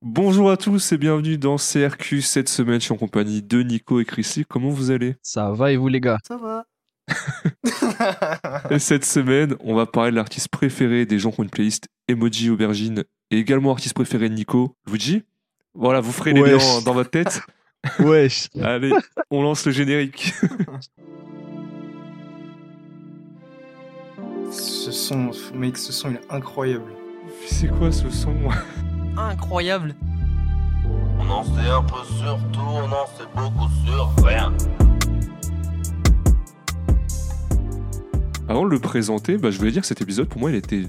[0.00, 2.22] Bonjour à tous et bienvenue dans CRQ.
[2.22, 4.44] Cette semaine, je suis en compagnie de Nico et Chrissy.
[4.48, 5.16] Comment vous allez?
[5.22, 6.18] Ça va et vous les gars?
[6.26, 6.66] Ça va.
[8.70, 11.88] Et cette semaine, on va parler de l'artiste préféré des gens qui ont une playlist
[12.06, 15.24] Emoji Aubergine et également artiste préféré de Nico, Luigi.
[15.74, 17.40] Voilà, vous ferez les liens dans votre tête.
[17.98, 18.92] Wesh Allez,
[19.30, 20.32] on lance le générique.
[24.52, 26.92] Ce son, mec, ce son il est incroyable.
[27.46, 28.34] C'est quoi ce son?
[29.18, 29.96] Incroyable.
[31.18, 34.52] On en sait un peu sur tout, on en sait beaucoup sur rien.
[38.48, 40.84] Avant de le présenter, bah, je voulais dire que cet épisode, pour moi, il était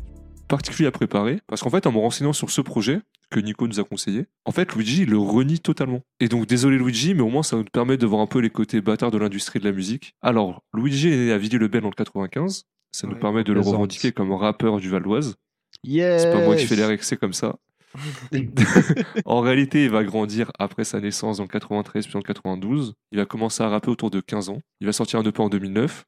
[0.47, 1.39] particulier à préparer.
[1.47, 4.51] Parce qu'en fait, en me renseignant sur ce projet que Nico nous a conseillé, en
[4.51, 6.01] fait, Luigi il le renie totalement.
[6.19, 8.51] Et donc, désolé Luigi, mais au moins, ça nous permet de voir un peu les
[8.51, 10.13] côtés bâtards de l'industrie de la musique.
[10.21, 12.65] Alors, Luigi est né à Villiers-le-Bel en le 95.
[12.91, 15.35] Ça nous permet de le revendiquer comme rappeur du Val d'Oise.
[15.83, 17.55] Yes C'est pas moi qui fais l'air excès comme ça.
[19.25, 22.93] en réalité, il va grandir après sa naissance dans le 93 puis en 92.
[23.11, 24.61] Il va commencer à rapper autour de 15 ans.
[24.79, 26.05] Il va sortir un EP en 2009.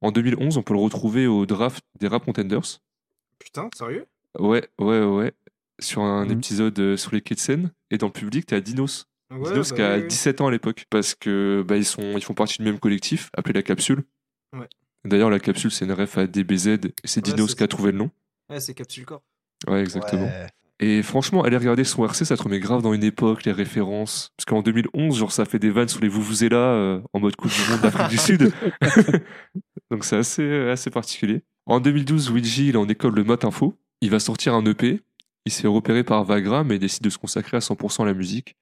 [0.00, 2.80] En 2011, on peut le retrouver au draft des Rap Contenders.
[3.38, 4.06] Putain, sérieux?
[4.38, 5.32] Ouais, ouais, ouais.
[5.80, 6.32] Sur un Mhm.
[6.32, 7.72] épisode euh, sur les quais de Seine.
[7.90, 9.06] Et dans le public, t'as Dinos.
[9.30, 10.08] Ouais, Dinos bah qui a oui, oui.
[10.08, 10.86] 17 ans à l'époque.
[10.90, 14.04] Parce que bah, ils, sont, ils font partie du même collectif, appelé La Capsule.
[14.56, 14.68] Ouais.
[15.04, 16.66] D'ailleurs, La Capsule, c'est une ref à DBZ.
[16.68, 18.10] Et c'est Ouais, Dinos qui a trouvé le nom.
[18.50, 19.22] Ouais, c'est Capsule Corp.
[19.66, 20.24] Ouais, exactement.
[20.26, 20.46] Ouais.
[20.80, 24.30] Et franchement, aller regarder son RC, ça te remet grave dans une époque, les références.
[24.36, 27.50] Parce qu'en 2011, genre, ça fait des vannes sur les Vuvuzela euh, en mode Coupe
[27.50, 28.52] du Monde d'Afrique du Sud.
[29.90, 31.42] Donc c'est assez, euh, assez particulier.
[31.66, 33.74] En 2012, Luigi, il est en école de Mat Info.
[34.00, 35.00] Il va sortir un EP.
[35.44, 38.14] Il se fait repérer par Vagra, mais décide de se consacrer à 100% à la
[38.14, 38.56] musique.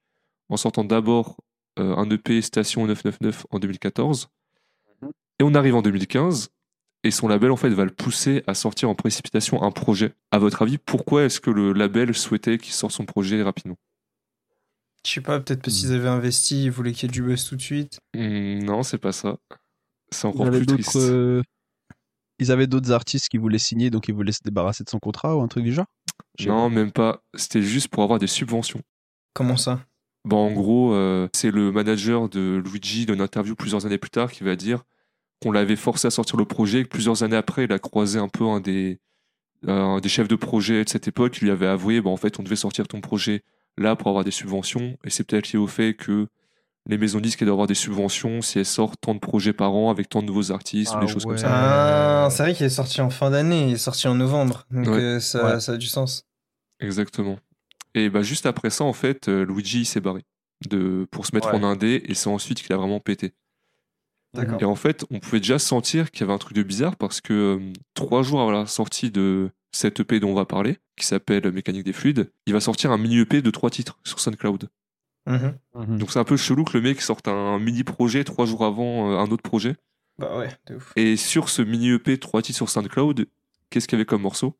[0.49, 1.37] En sortant d'abord
[1.79, 4.31] euh, un EP Station 999 en 2014.
[5.39, 6.49] Et on arrive en 2015.
[7.07, 10.15] Et son label, en fait, va le pousser à sortir en précipitation un projet.
[10.33, 13.77] À votre avis, pourquoi est-ce que le label souhaitait qu'il sorte son projet rapidement?
[15.07, 17.45] Je sais pas, peut-être parce qu'ils avaient investi, ils voulaient qu'il y ait du buzz
[17.49, 18.01] tout de suite.
[18.13, 19.37] Hmm, Non, c'est pas ça.
[20.11, 20.97] C'est Ils encore avaient plus d'autres, triste.
[20.97, 21.43] euh,
[22.41, 25.37] Ils avaient d'autres artistes qui voulaient signer, donc ils voulaient se débarrasser de son contrat
[25.37, 25.87] ou un truc du genre?
[26.45, 27.23] Non, même pas.
[27.35, 28.83] C'était juste pour avoir des subventions.
[29.33, 29.81] Comment ça?
[30.25, 34.33] Bah, en gros, euh, c'est le manager de Luigi d'une interview plusieurs années plus tard
[34.33, 34.83] qui va dire
[35.43, 38.19] qu'on l'avait forcé à sortir le projet et que plusieurs années après, il a croisé
[38.19, 38.99] un peu un des,
[39.67, 42.39] un des chefs de projet de cette époque qui lui avait avoué bah, en fait,
[42.39, 43.43] on devait sortir ton projet
[43.79, 44.97] là pour avoir des subventions.
[45.05, 46.29] Et c'est peut-être lié au fait que
[46.89, 49.75] les maisons disques elles doivent avoir des subventions si elles sortent tant de projets par
[49.75, 51.49] an avec tant de nouveaux artistes ou Ah des choses comme ça.
[51.51, 54.65] Ah, c'est vrai qu'il est sorti en fin d'année, il est sorti en novembre.
[54.71, 54.93] Donc Ouais.
[55.01, 55.61] euh, ça, Ouais.
[55.61, 56.25] ça a du sens.
[56.81, 57.39] Exactement.
[57.95, 60.23] Et bah, juste après ça, en fait, euh, Luigi il s'est barré
[60.71, 61.55] de, pour se mettre Ouais.
[61.59, 63.33] en indé et c'est ensuite qu'il a vraiment pété.
[64.61, 67.21] Et en fait, on pouvait déjà sentir qu'il y avait un truc de bizarre parce
[67.21, 71.07] que euh, trois jours avant la sortie de cette EP dont on va parler, qui
[71.07, 74.69] s'appelle Mécanique des fluides, il va sortir un mini EP de trois titres sur SoundCloud.
[75.27, 75.59] Mhm.
[75.75, 75.99] Mhm.
[75.99, 79.11] Donc c'est un peu chelou que le mec sorte un mini projet trois jours avant
[79.11, 79.77] euh, un autre projet.
[80.19, 80.93] Bah ouais, de ouf.
[80.97, 83.27] Et sur ce mini EP, trois titres sur SoundCloud,
[83.71, 84.57] qu'est-ce qu'il y avait comme morceau?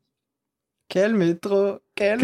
[0.89, 1.79] Quel métro?
[1.97, 2.19] Quel,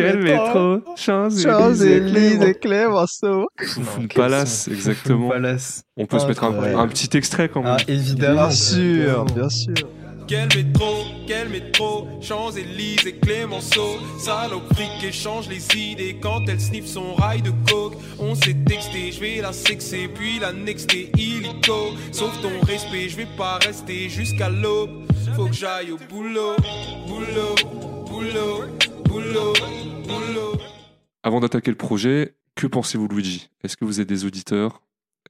[0.96, 5.30] Champs-Élysées, Clémenceau Foufoune Non, quel Palace, exactement.
[5.30, 5.84] Palace.
[5.98, 7.78] On peut se mettre un, un petit extrait quand même.
[7.80, 8.48] Ah, évidemment.
[8.48, 9.74] Bien sûr, bien sûr.
[10.28, 17.16] Quel métro, quel métro, Champs-Élysées, Clémenceau, saloperie qui échange les idées quand elle sniffe son
[17.16, 17.96] rail de coke.
[18.20, 21.94] On s'est texté, je vais la sexer, puis la nexter illico.
[22.12, 25.04] Sauf ton respect, je vais pas rester jusqu'à l'aube.
[25.36, 26.56] Faut que j'aille au boulot,
[27.08, 27.56] boulot,
[28.08, 28.66] boulot.
[31.24, 33.50] Avant d'attaquer le projet, que pensez-vous de Luigi?
[33.64, 34.82] Est-ce que vous êtes des auditeurs?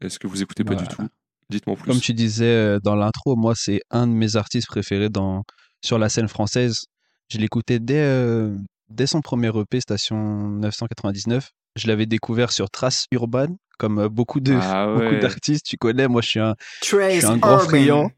[0.02, 1.08] Est-ce que vous écoutez pas du Bah, tout?
[1.50, 1.92] Dites-moi en plus.
[1.92, 5.44] Comme tu disais euh, dans l'intro, moi, c'est un de mes artistes préférés dans...
[5.84, 6.86] sur la scène française.
[7.30, 8.56] Je l'écoutais dès, euh,
[8.90, 11.52] dès son premier EP, Station 999.
[11.76, 15.66] Je l'avais découvert sur Trace Urban, comme euh, beaucoup de Ah beaucoup d'artistes.
[15.66, 18.10] Tu connais, moi, je suis un, je suis un grand friand.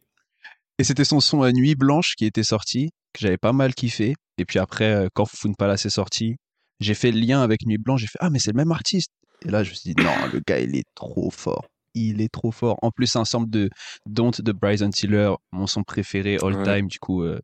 [0.77, 4.15] Et c'était son son euh, Nuit Blanche qui était sorti, que j'avais pas mal kiffé.
[4.37, 6.35] Et puis après, euh, quand Foufoune Palace est sorti,
[6.79, 8.01] j'ai fait le lien avec Nuit Blanche.
[8.01, 9.11] J'ai fait Ah, mais c'est le même artiste.
[9.45, 11.65] Et là, je me suis dit Non, le gars, il est trop fort.
[11.93, 12.77] Il est trop fort.
[12.81, 13.69] En plus, un ensemble de
[14.05, 16.63] Don't de Bryson Tiller, mon son préféré all Ouais.
[16.79, 16.87] time.
[16.89, 17.39] Du coup, euh,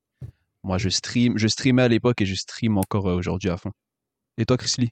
[0.64, 3.72] moi, je stream, je streamais à l'époque et je stream encore euh, aujourd'hui à fond.
[4.38, 4.90] Et toi, Chris Lee?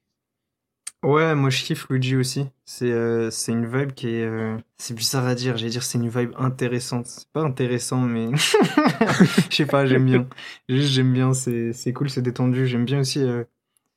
[1.02, 2.46] Ouais, moi je kiffe Luigi aussi.
[2.66, 4.26] C'est euh, c'est une vibe qui est.
[4.26, 7.08] euh, c'est bizarre à dire, j'allais dire c'est une vibe intéressante.
[7.08, 8.30] C'est pas intéressant, mais.
[9.50, 10.28] Je sais pas, j'aime bien.
[10.68, 12.68] Juste, j'aime bien, c'est cool, c'est détendu.
[12.68, 13.44] J'aime bien aussi euh,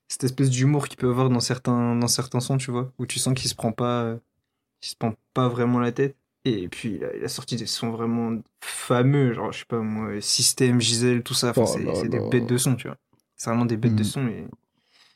[0.08, 3.19] cette espèce d'humour qu'il peut avoir dans certains, dans certains sons, tu vois, où tu
[3.19, 4.16] sens qu'il se prend pas.
[4.81, 6.16] qu'il se prend pas vraiment la tête.
[6.44, 9.78] Et puis, il a, il a sorti des sons vraiment fameux, genre, je sais pas
[9.81, 11.50] moi, System, Gisèle, tout ça.
[11.50, 12.96] Enfin, Oh c'est des bêtes de sons, tu vois.
[13.37, 14.08] C'est vraiment des bêtes de Mhm.
[14.08, 14.26] sons.
[14.28, 14.46] Et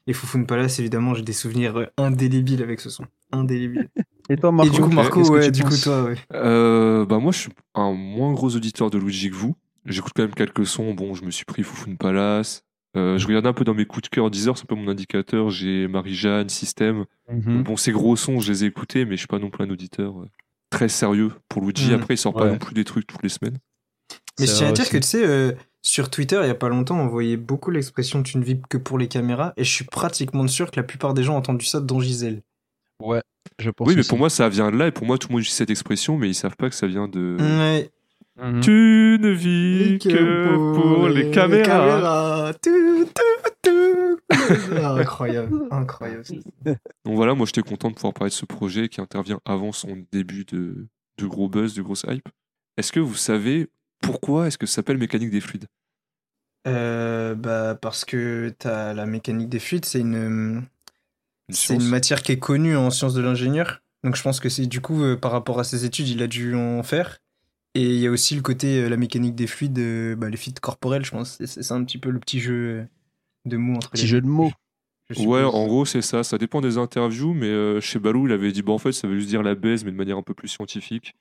[0.06, 3.04] Et Foufoune Palace, évidemment, j'ai des souvenirs euh, indélébiles avec ce son.
[3.32, 3.88] Indélébiles.
[4.28, 6.16] Et toi, Et Marco du coup, Marco, qu'est-ce que ouais, du coup, toi, ouais.
[6.32, 9.54] Euh, bah moi, je suis un moins gros auditeur de Luigi que vous.
[9.84, 10.94] J'écoute quand même quelques sons.
[10.94, 12.64] Bon, je me suis pris Foufoune Palace.
[12.96, 14.30] Euh, je regarde un peu dans mes coups de cœur.
[14.30, 15.50] Deezer, c'est un peu mon indicateur.
[15.50, 17.04] J'ai Marie-Jeanne, Système.
[17.30, 17.62] Mhm.
[17.62, 19.70] Bon, ces gros sons, je les ai écoutés, mais je suis pas non plus un
[19.70, 20.28] auditeur euh,
[20.70, 21.90] très sérieux pour Luigi.
[21.90, 21.94] Mm.
[21.94, 23.58] Après, il sort pas non plus des trucs toutes les semaines.
[24.38, 24.92] Mais je tiens à dire aussi.
[24.92, 25.52] que tu sais, euh,
[25.86, 28.76] sur Twitter, il y a pas longtemps, on voyait beaucoup l'expression tu ne vis que
[28.76, 31.64] pour les caméras, et je suis pratiquement sûr que la plupart des gens ont entendu
[31.64, 32.42] ça dans Gisèle.
[33.00, 33.22] Ouais,
[33.60, 34.88] je pense Oui, mais pour moi, ça vient de là.
[34.88, 36.88] Et pour moi, tout le monde utilise cette expression, mais ils savent pas que ça
[36.88, 37.36] vient de.
[37.38, 37.90] Ouais.
[38.36, 38.60] Mhm.
[38.62, 42.52] Tu ne vis que pour les caméras.
[42.60, 43.06] Tout,
[43.62, 44.18] tout.
[44.82, 46.24] Ah, incroyable, incroyable.
[47.04, 50.04] Donc voilà, moi j'étais content de pouvoir parler de ce projet qui intervient avant son
[50.12, 52.28] début de, de gros buzz, de grosse hype.
[52.76, 53.68] Est-ce que vous savez
[54.00, 55.66] pourquoi est-ce que ça s'appelle mécanique des fluides?
[56.66, 60.64] Euh, bah, parce que t'as la mécanique des fluides, c'est une,
[61.48, 63.82] Une c'est science une matière qui est connue en sciences de l'ingénieur.
[64.04, 66.28] Donc je pense que c'est du coup, euh, par rapport à ses études, il a
[66.28, 67.18] dû en faire.
[67.74, 70.36] Et il y a aussi le côté, euh, la mécanique des fluides, euh, bah, les
[70.38, 71.38] fluides corporels, je pense.
[71.44, 72.86] C'est- un petit peu le petit jeu
[73.46, 74.52] de mots entre Petit les jeu de mots.
[75.16, 78.52] Ouais, en gros c'est ça, ça dépend des interviews, mais euh, chez Balou il avait
[78.52, 80.34] dit, bah en fait ça veut juste dire la baise, mais de manière un peu
[80.34, 81.14] plus scientifique.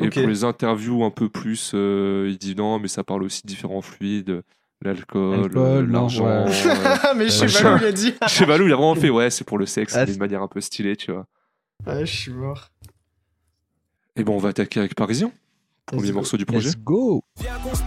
[0.00, 3.42] Et pour les interviews un peu plus, euh, il dit non, mais ça parle aussi
[3.42, 4.42] de différents fluides,
[4.80, 5.50] l'alcool,
[5.90, 6.24] l'argent.
[6.46, 6.52] ouais.
[6.66, 7.14] euh.
[7.16, 7.62] mais je sais machin.
[7.64, 8.14] pas où il a dit.
[8.28, 10.42] Chez Balou il a vraiment fait, ouais, c'est pour le sexe, Ah, mais de manière
[10.42, 11.26] un peu stylée, tu vois.
[11.86, 12.68] Ah, je suis mort.
[14.16, 15.30] Et bon, on va attaquer avec Parisien,
[15.86, 16.16] premier Let's go.
[16.16, 16.68] morceau du projet.
[16.68, 17.82] Let's go Viens qu'on se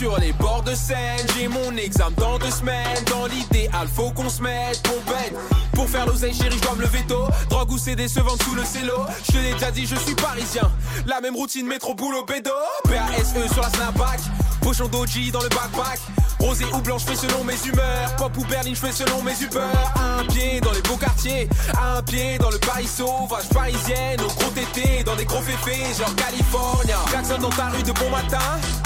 [0.00, 1.26] sur les bords de Seine.
[1.36, 3.04] J'ai mon examen dans deux semaines.
[3.10, 5.34] Dans l'idéal faut qu'on se mette pour bête
[5.74, 7.26] Pour faire l'oseille chérie je dois me lever tôt.
[7.50, 8.94] Drogue ou se vendre sous le cello.
[9.26, 10.70] Je te l'ai déjà dit je suis parisien.
[11.06, 12.50] La même routine métro boulot bédo.
[12.84, 14.20] PASE sur la snapback.
[14.62, 16.00] Pochon doji dans le backpack
[16.40, 18.16] Rosé ou blanc je fais selon mes humeurs.
[18.16, 19.60] Pop ou berline je fais selon mes Uber.
[19.96, 21.48] Un pied dans les beaux quartiers
[21.78, 24.20] Un pied dans le Paris sauvage parisienne.
[24.20, 26.98] Au gros tété dans des gros féfés genre California.
[27.12, 28.38] Jackson dans ta rue de bon matin.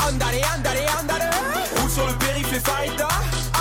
[0.06, 1.30] Andale, andale, andale.
[1.76, 3.08] Roule sur le périph' les Farida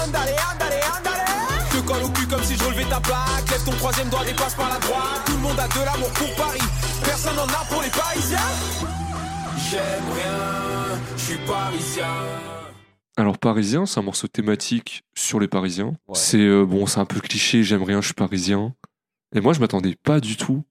[0.03, 1.25] Andale, andale, andale.
[1.71, 3.49] Te colle au cul comme si je relevais ta plaque.
[3.51, 5.21] Lève ton troisième doigt, dépasse par la droite.
[5.25, 6.67] Tout le monde a de l'amour pour Paris.
[7.03, 8.39] Personne n'en a pour les Parisiens.
[9.69, 12.52] J'aime rien, je suis parisien
[13.15, 15.95] Alors Parisien, c'est un morceau thématique sur les Parisiens.
[16.07, 16.15] Ouais.
[16.15, 18.73] C'est euh, bon, c'est un peu cliché, j'aime rien, je suis parisien.
[19.35, 20.63] Et moi, je m'attendais pas du tout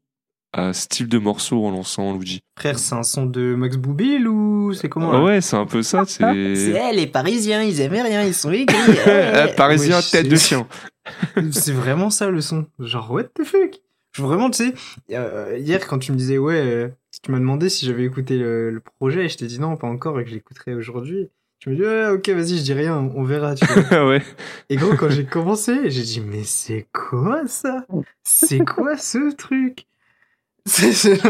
[0.52, 2.42] à ce type de morceau en lançant Luigi.
[2.58, 5.82] Frère, c'est un son de Max Boublil ou c'est comment Ah ouais, c'est un peu
[5.82, 6.04] ça.
[6.04, 8.76] C'est elle, les Parisiens, ils aimaient rien, ils sont aigris.
[9.06, 10.66] Ah, Parisien Ouais, tête de chien.
[11.52, 12.66] C'est vraiment ça le son.
[12.78, 13.80] Genre, what the fuck?
[14.14, 14.74] Je- Vraiment, tu sais,
[15.12, 16.88] euh, hier quand tu me disais, ouais, euh,
[17.24, 20.20] tu m'as demandé si j'avais écouté le, le projet, je t'ai dit non, pas encore,
[20.20, 21.28] et que je l'écouterai aujourd'hui.
[21.62, 24.04] Tu me dis, ouais, ok, vas-y, je dis rien, on verra, tu vois.
[24.08, 24.20] Ouais.
[24.68, 27.86] Et gros, quand j'ai commencé, j'ai dit, mais c'est quoi ça?
[28.24, 29.86] C'est quoi ce truc?
[30.66, 31.20] C'est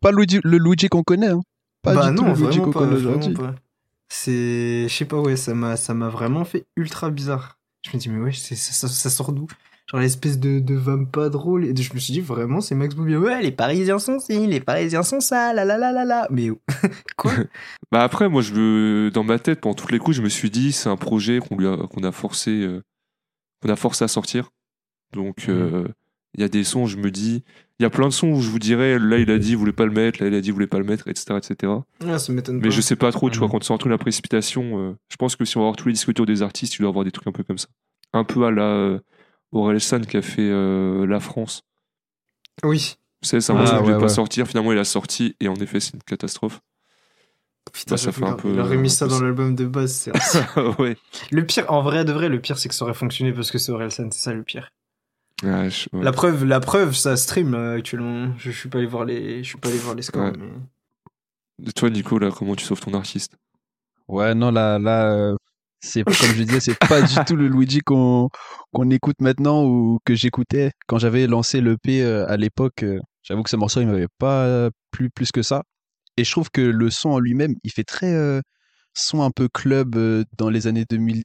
[0.00, 1.28] pas Luigi- le Luigi qu'on connaît.
[1.28, 1.42] Hein.
[1.82, 3.34] Pas bah du tout non, le Luigi vraiment qu'on pas, connaît aujourd'hui.
[4.08, 7.58] C'est, je sais pas, ouais, ça m'a, ça m'a vraiment fait ultra bizarre.
[7.82, 9.48] Je me dis, mais ouais, c'est, ça, ça- ça sort d'où?
[9.90, 11.64] Genre l'espèce de, de pas drôle.
[11.64, 13.18] Et je me suis dit, vraiment, c'est Max Boublil.
[13.18, 16.26] Ouais, les Parisiens sont ci, les Parisiens sont ça, la la la la la.
[16.30, 16.48] Mais
[17.16, 17.32] quoi
[17.92, 20.50] Bah après, moi, je veux, dans ma tête, pendant toutes les coups, je me suis
[20.50, 22.82] dit, c'est un projet qu'on lui a, qu'on a forcé, euh,
[23.62, 24.50] qu'on a forcé à sortir.
[25.12, 25.86] Donc, euh,
[26.34, 27.44] il y a des sons, je me dis,
[27.78, 29.56] il y a plein de sons où je vous dirais, là, il a dit, il
[29.56, 31.72] voulait pas le mettre, là, il a dit, il voulait pas le mettre, etc., etc.
[32.04, 32.70] Ah, ça m'étonne Mais pas.
[32.70, 35.36] je sais pas trop, tu vois, quand tu sors de la précipitation, euh, je pense
[35.36, 37.12] que si on va voir tous les disques autour des artistes, tu dois avoir des
[37.12, 37.68] trucs un peu comme ça.
[38.12, 38.98] Un peu à la euh,
[39.58, 41.62] Orelsan qui a fait euh, La France.
[42.62, 42.96] Oui.
[43.22, 44.08] C'est un Ah, ouais, devait pas ouais.
[44.08, 46.60] sortir, finalement il a sorti, et en effet, c'est une catastrophe.
[47.72, 49.24] Putain, Bah, ça fait un peu- Il aurait mis ça dans ça.
[49.24, 49.92] l'album de base.
[49.92, 50.12] c'est-
[50.78, 50.96] ouais.
[51.32, 53.58] le pire, en vrai de vrai, le pire, c'est que ça aurait fonctionné parce que
[53.58, 54.70] c'est Orelsan, c'est ça le pire.
[55.42, 56.02] Ouais, je- ouais.
[56.04, 58.32] La preuve, la preuve, ça stream là, actuellement.
[58.38, 60.22] Je, je suis pas allé voir les, je suis pas allé voir les scores.
[60.26, 60.32] Ouais.
[60.38, 63.36] mais- Et Toi, Nico, là, comment tu sauves ton artiste?
[64.08, 65.36] Ouais, non, là, là euh,
[65.86, 68.28] c'est comme je disais, c'est pas du tout le Luigi qu'on
[68.72, 72.82] qu'on écoute maintenant ou que j'écoutais quand j'avais lancé l'EP euh, à l'époque.
[72.82, 75.62] euh, J'avoue que ce morceau, il m'avait pas plu plus que ça.
[76.16, 78.40] Et je trouve que le son en lui-même, il fait très euh,
[78.94, 81.22] son un peu club euh, dans les années 2010.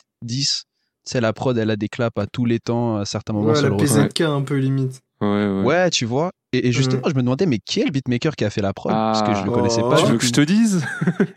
[1.06, 3.50] Tu sais, la prod, elle a des claps à tous les temps, à certains moments
[3.50, 3.78] Ouais, sur la le.
[3.78, 5.00] PZK un peu limite.
[5.22, 5.64] Ouais, ouais.
[5.64, 6.32] Ouais, tu vois.
[6.54, 8.74] Et, et justement, je me demandais, mais qui est le beatmaker qui a fait la
[8.74, 8.92] prod?
[8.92, 9.54] Parce que je le Ah.
[9.54, 9.90] connaissais Oh.
[9.90, 9.98] pas.
[9.98, 10.84] tu veux que je te dise?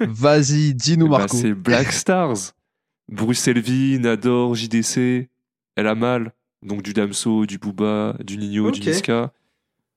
[0.01, 1.37] Vas-y, dis-nous, Bah, Marco.
[1.37, 2.53] C'est Black Stars.
[3.09, 5.29] Bruce Elvin, Nador, JDC,
[5.77, 6.33] Elle a mal.
[6.63, 8.81] Donc du Damso, du Booba, du Nino, du.
[8.81, 9.33] Niska.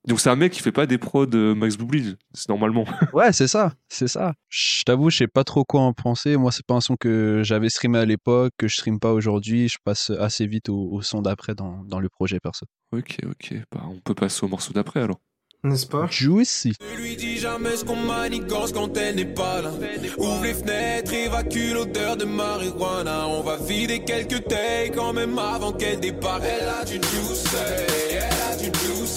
[0.07, 2.85] Donc c'est un mec qui fait pas des prods euh, Max Boublil, c'est normalement.
[3.13, 4.33] Ouais, c'est ça, c'est ça.
[4.47, 6.37] Je t'avoue, je sais pas trop quoi en penser.
[6.37, 9.67] Moi, c'est pas un son que j'avais streamé à l'époque, que je stream pas aujourd'hui.
[9.67, 12.65] Je passe assez vite au, au son d'après dans, dans le projet perso.
[12.93, 13.55] ok, ok.
[13.71, 15.19] Bah, on peut passer au morceau d'après alors.
[15.63, 16.07] N'est-ce pas?
[16.09, 16.73] Juicy.
[16.81, 19.71] Ne lui dis jamais ce qu'on manigance quand elle n'est pas là.
[20.17, 23.27] Ouvre les fenêtres, évacue l'odeur de marijuana.
[23.27, 26.43] On va vider quelques takes quand même avant qu'elle débarque.
[26.45, 29.15] Elle a du juice, elle a du juice.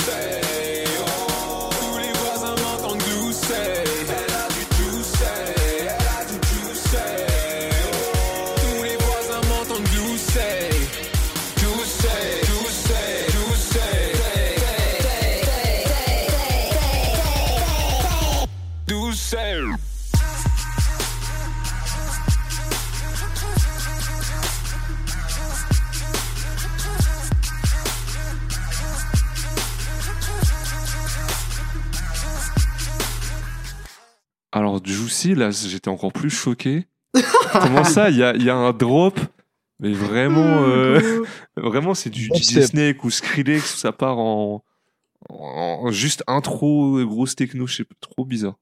[1.00, 3.79] Oh, tous les voisins m'entendent glousser.
[34.52, 36.86] Alors Juicy, là, j'étais encore plus choqué.
[37.52, 39.18] Comment ça Il y a, il y a un drop,
[39.80, 41.22] mais vraiment, euh,
[41.56, 42.40] vraiment, c'est du, du.
[42.40, 44.62] Disney ou Skrillex où ça part en,
[45.28, 48.54] en juste intro, grosse techno, je sais pas, trop bizarre.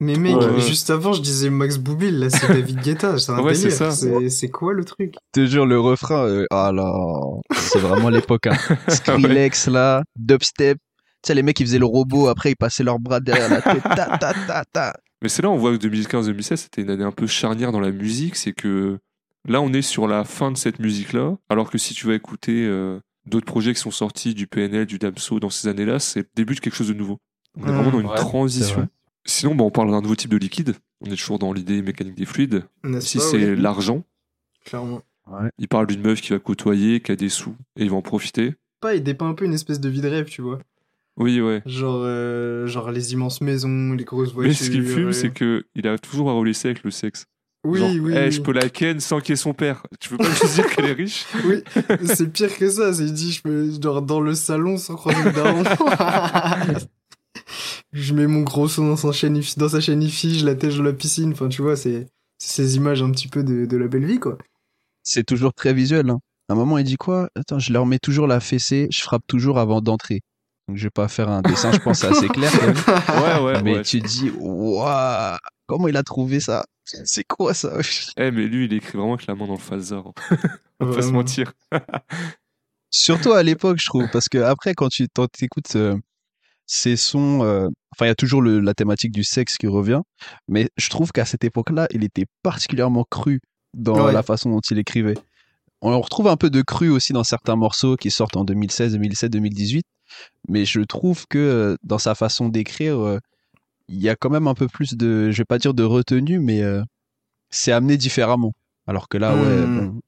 [0.00, 0.60] Mais mec, Ouais.
[0.60, 3.76] juste avant, je disais Max Boublil, là, c'est David Guetta, c'est un Ouais, c'est délire.
[3.78, 3.90] ça.
[3.92, 5.14] C'est c'est quoi le truc?
[5.36, 6.92] Je te jure, le refrain, euh, ah là,
[7.52, 8.48] c'est vraiment l'époque.
[8.48, 8.56] Hein.
[8.88, 10.78] Skrillex là, dubstep.
[10.78, 13.62] Tu sais, les mecs, ils faisaient le robot, après, ils passaient leurs bras derrière la
[13.62, 13.82] tête.
[13.84, 14.92] Ta, ta, ta, ta.
[15.22, 17.92] Mais c'est là on voit que 2015-2016 c'était une année un peu charnière dans la
[17.92, 18.98] musique, c'est que
[19.48, 22.66] là on est sur la fin de cette musique-là, alors que si tu vas écouter
[22.66, 26.28] euh, d'autres projets qui sont sortis du PNL, du Damso dans ces années-là, c'est le
[26.34, 27.18] début de quelque chose de nouveau.
[27.56, 28.76] On est Mmh, vraiment dans une ouais, c'est transition.
[28.76, 28.88] vrai.
[29.24, 30.74] Sinon, bah, on parle d'un nouveau type de liquide.
[31.00, 32.64] On est toujours dans l'idée mécanique des fluides.
[32.82, 34.02] Pas, c'est oui l'argent.
[34.64, 35.02] Clairement.
[35.58, 38.02] Il parle d'une meuf qui va côtoyer, qui a des sous, et il va en
[38.02, 38.54] profiter.
[38.80, 40.58] Pas, il dépeint un peu une espèce de vie de rêve, tu vois.
[41.16, 41.62] Oui, ouais.
[41.66, 44.50] Genre, euh, genre les immenses maisons, les grosses voitures.
[44.50, 47.26] Mais ce qui fume, c'est que il a toujours à ça avec le sexe.
[47.64, 48.12] Oui, Genre, oui.
[48.16, 48.32] Eh, oui.
[48.32, 49.82] je peux la ken sans qu'il y ait son père.
[50.00, 51.26] Tu peux pas juste dire qu'elle est riche?
[51.44, 51.62] Oui,
[52.06, 52.92] c'est pire que ça.
[52.92, 55.62] C'est dit, je peux, genre, dans le salon sans croiser le daron.
[57.92, 60.76] je mets mon gros son dans sa chaîne, IFI dans sa chaîne IFI, je l'attèche
[60.76, 61.32] dans la piscine.
[61.32, 62.06] Enfin, tu vois, c'est
[62.38, 64.38] c'est ces images un petit peu de, de la belle vie, quoi.
[65.04, 66.10] C'est toujours très visuel.
[66.10, 66.18] Hein.
[66.48, 67.28] À un moment, il dit quoi?
[67.36, 70.20] Attends, je leur mets toujours la fessée, je frappe toujours avant d'entrer.
[70.72, 72.50] Donc, je vais pas faire un dessin, je pense c'est assez clair.
[72.50, 73.22] quand même.
[73.22, 73.82] Ouais, ouais, Mais ouais.
[73.82, 75.36] tu dis, waouh,
[75.66, 76.64] comment il a trouvé ça?
[76.84, 77.74] C'est quoi ça?
[78.16, 80.06] Eh, mais lui, il écrit vraiment avec la main dans le phasar.
[80.30, 80.36] hein.
[80.80, 81.52] On va pas se mentir.
[82.90, 85.96] Surtout à l'époque, je trouve, parce que après, quand tu t'écoutes euh,
[86.66, 90.00] ces sons, euh, enfin, il y a toujours le- la thématique du sexe qui revient,
[90.48, 93.40] mais je trouve qu'à cette époque-là, il était particulièrement cru
[93.74, 94.12] dans Ouais.
[94.12, 95.14] la façon dont il écrivait.
[95.82, 99.32] On retrouve un peu de cru aussi dans certains morceaux qui sortent en 2016, 2017,
[99.32, 99.84] 2018,
[100.48, 103.18] mais je trouve que euh, dans sa façon d'écrire, euh,
[103.88, 106.38] il y a quand même un peu plus de, je vais pas dire de retenue,
[106.38, 106.82] mais euh,
[107.50, 108.52] c'est amené différemment.
[108.86, 109.66] Alors que là, ouais.
[109.66, 109.88] Hmm.
[109.88, 110.00] bon,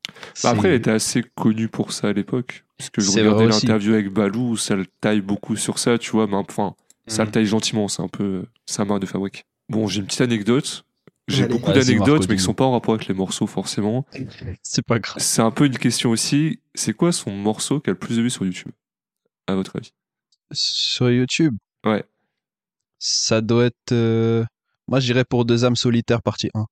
[0.43, 2.65] Bah, après, elle était assez connue pour ça à l'époque.
[2.79, 6.11] Parce que je regardais l'interview avec Balou, où ça le taille beaucoup sur ça, tu
[6.13, 6.27] vois.
[6.27, 6.75] Mais enfin,
[7.07, 9.45] ça le taille gentiment, c'est un peu sa marque de fabrique.
[9.69, 10.85] Bon, j'ai une petite anecdote.
[11.29, 14.05] J'ai beaucoup d'anecdotes, mais qui sont pas en rapport avec les morceaux forcément.
[14.63, 15.17] c'est pas grave.
[15.19, 16.61] C'est un peu une question aussi.
[16.75, 18.73] C'est quoi son morceau qui a le plus de vues sur YouTube
[19.47, 19.93] À votre avis?
[20.53, 21.57] Sur YouTube?
[21.87, 22.05] Ouais.
[22.99, 23.93] Ça doit être.
[23.93, 24.45] euh,
[24.89, 26.67] Moi, je dirais pour Deux âmes solitaires, partie 1.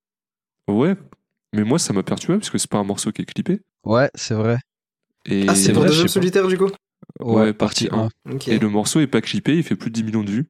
[0.71, 0.95] Ouais.
[1.53, 3.61] Mais moi, ça m'a perturbé parce que c'est pas un morceau qui est clippé.
[3.83, 4.57] Ouais, c'est vrai.
[5.25, 6.07] Et Ah, c'est vrai, pour deux pas.
[6.07, 6.69] solitaires, du coup?
[7.19, 8.09] Ouais, partie 1.
[8.31, 8.47] Ok.
[8.47, 10.45] Et le morceau est pas clippé, il fait plus de 10 millions de vues.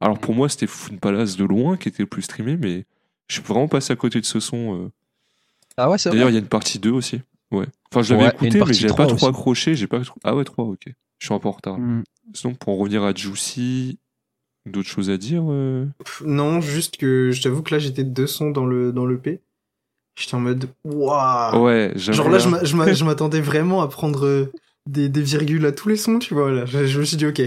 [0.00, 2.84] Alors pour moi, c'était Foun Palace de loin qui était le plus streamé, mais
[3.28, 4.74] je suis vraiment passé à côté de ce son.
[4.84, 4.90] euh.
[5.76, 7.20] Ah ouais, c'est D'ailleurs, il y a une partie 2 aussi.
[7.50, 7.66] Ouais.
[7.90, 9.74] Enfin, je l'avais Ouais, écouté, mais j'avais 3 pas trop accroché.
[9.74, 10.00] J'ai pas...
[10.00, 10.84] trop- Ah ouais, 3, ok.
[11.18, 11.78] Je suis un peu en retard.
[11.78, 12.02] Mm.
[12.34, 13.98] Sinon, pour en revenir à Juicy,
[14.66, 15.86] d'autres choses à dire euh?
[16.04, 19.18] Pff, Non, juste que je t'avoue que là, j'étais deux sons dans le, dans le
[19.18, 19.40] P.
[20.16, 22.16] J'étais en mode, waouh Ouais, j'avoue.
[22.16, 24.52] Genre là, je m'a- je m'a- je m'attendais vraiment à prendre euh,
[24.86, 26.50] des, des virgules à tous les sons, tu vois.
[26.52, 26.66] Là.
[26.66, 27.42] Je, je me suis dit, ok,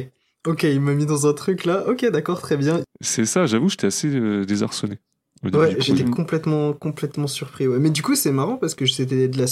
[0.46, 2.82] ok, il m'a mis dans un truc là, ok, d'accord, très bien.
[3.00, 5.00] C'est ça, j'avoue, j'étais assez euh, désarçonné.
[5.44, 7.68] Ouais, j'étais complètement, complètement surpris.
[7.68, 7.80] Ouais.
[7.80, 9.46] Mais du coup, c'est marrant parce que c'était de la,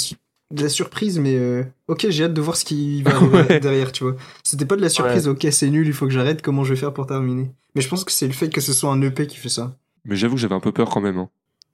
[0.51, 3.59] de la surprise, mais euh, ok, j'ai hâte de voir ce qui va arriver Ouais.
[3.59, 4.15] derrière, tu vois.
[4.43, 6.79] C'était pas de la surprise, ok, c'est nul, il faut que j'arrête, comment je vais
[6.79, 7.51] faire pour terminer?
[7.75, 9.75] Mais je pense que c'est le fait que ce soit un EP qui fait ça.
[10.05, 11.17] Mais j'avoue que j'avais un peu peur quand même.
[11.17, 11.29] hein.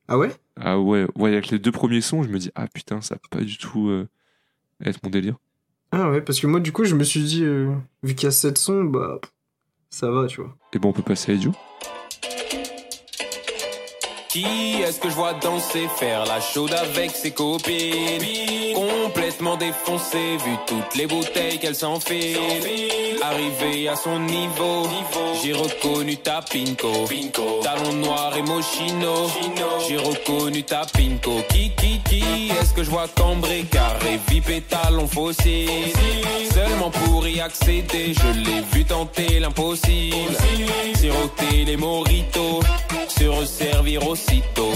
[0.07, 0.31] Ah ouais?
[0.59, 3.21] Ah ouais, ouais, avec les deux premiers sons, je me dis, ah putain, ça va
[3.39, 4.07] pas du tout euh,
[4.83, 5.35] être mon délire.
[5.93, 8.27] Ah ouais, parce que moi, du coup, je me suis dit, euh, vu qu'il y
[8.27, 9.19] a 7 sons, bah,
[9.89, 10.55] ça va, tu vois.
[10.73, 11.53] Et bon, on peut passer à Idiot.
[14.31, 18.23] Qui est-ce que je vois danser, faire la chaude avec ses copines?
[19.13, 22.37] Complètement défoncé, vu toutes les bouteilles qu'elle s'enfile.
[23.21, 24.87] Arrivé à son niveau,
[25.41, 27.07] j'ai reconnu ta pinko.
[27.61, 29.29] Talon noir et moschino,
[29.87, 31.41] j'ai reconnu ta pinko.
[31.49, 33.65] Qui, qui, qui, est-ce que je vois cambrer?
[33.69, 35.93] Carré, vip et talon fossile.
[36.53, 40.35] Seulement pour y accéder, je l'ai vu tenter l'impossible.
[40.95, 42.61] Siroter les moritos,
[43.07, 44.71] se resservir aussitôt.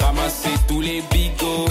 [0.00, 1.68] Ramasser tous les bigots,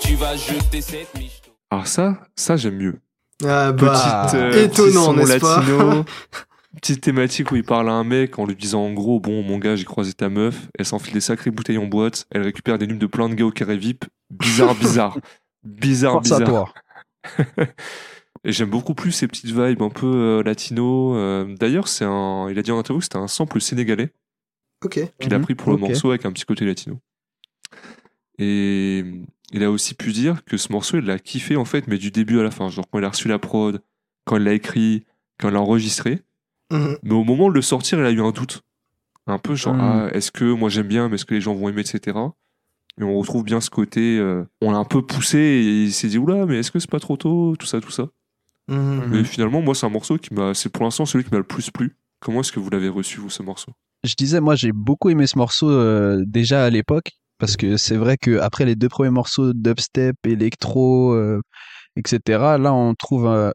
[0.00, 1.33] tu vas jeter cette michto.
[1.74, 2.96] Alors ça, ça j'aime mieux.
[3.44, 5.64] Ah bah, Petite, euh, étonnant, n'est-ce pas?
[6.80, 9.58] Petite thématique où il parle à un mec en lui disant en gros Bon, mon
[9.58, 12.86] gars, j'ai croisé ta meuf, elle s'enfile des sacrées bouteilles en boîte, elle récupère des
[12.86, 14.04] numes de plein de gars au carré VIP.
[14.30, 15.18] Bizarre, bizarre.
[15.64, 16.74] bizarre, Force à bizarre.
[17.48, 17.66] toi.
[18.44, 21.16] Et j'aime beaucoup plus ces petites vibes un peu euh, latino.
[21.16, 22.48] euh, D'ailleurs, c'est un.
[22.50, 24.10] Il a dit en interview que c'était un sample sénégalais
[24.84, 25.00] Ok.
[25.18, 26.98] qu'il a Mhm, pris pour le morceau avec un petit côté latino.
[28.38, 29.04] Et
[29.52, 32.10] il a aussi pu dire que ce morceau, il l'a kiffé en fait, mais du
[32.10, 32.68] début à la fin.
[32.68, 33.80] Genre quand il a reçu la prod,
[34.24, 35.04] quand il l'a écrit,
[35.38, 36.22] quand il l'a enregistré.
[36.72, 36.96] Mhm.
[37.02, 38.62] Mais au moment de le sortir, il a eu un doute.
[39.26, 39.80] Un peu genre, Mhm.
[39.80, 42.18] ah, est-ce que moi j'aime bien, mais est-ce que les gens vont aimer, etc.
[43.00, 46.08] Et on retrouve bien ce côté, euh, on l'a un peu poussé et il s'est
[46.08, 48.08] dit, oula, mais est-ce que c'est pas trop tôt, tout ça, tout ça.
[48.68, 49.06] Mhm.
[49.10, 51.44] Mais finalement, moi, c'est un morceau qui m'a, c'est pour l'instant celui qui m'a le
[51.44, 51.96] plus plu.
[52.20, 53.72] Comment est-ce que vous l'avez reçu, vous, ce morceau?
[54.04, 57.96] Je disais, moi, j'ai beaucoup aimé ce morceau euh, déjà à l'époque, parce que c'est
[57.96, 61.40] vrai que après les deux premiers morceaux dubstep, électro, euh,
[61.96, 62.20] etc.,
[62.58, 63.52] là, on trouve un,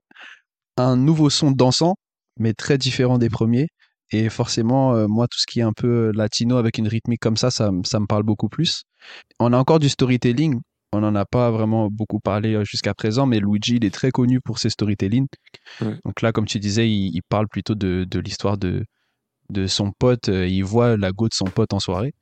[0.77, 1.95] un nouveau son dansant,
[2.37, 3.67] mais très différent des premiers.
[4.11, 7.37] Et forcément, euh, moi, tout ce qui est un peu latino avec une rythmique comme
[7.37, 8.83] ça, ça, ça me parle beaucoup plus.
[9.39, 10.59] On a encore du storytelling.
[10.91, 14.09] On n'en a pas vraiment beaucoup parlé euh, jusqu'à présent, mais Luigi, il est très
[14.09, 15.27] connu pour ses storytelling.
[15.81, 15.95] Ouais.
[16.03, 18.83] Donc là, comme tu disais, il, il parle plutôt de, de l'histoire de,
[19.49, 20.29] de son pote.
[20.29, 22.13] euh, Il voit la go de son pote en soirée.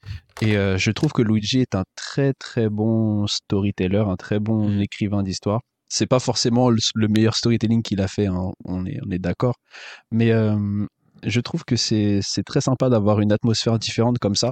[0.41, 4.69] Et euh, je trouve que Luigi est un très très bon storyteller, un très bon
[4.69, 4.81] Mhm.
[4.81, 5.61] écrivain d'histoire.
[5.89, 9.19] C'est pas forcément le, le meilleur storytelling qu'il a fait, hein, on est, on est
[9.19, 9.55] d'accord.
[10.11, 10.85] Mais euh,
[11.23, 14.51] je trouve que c'est très sympa d'avoir une atmosphère différente comme ça.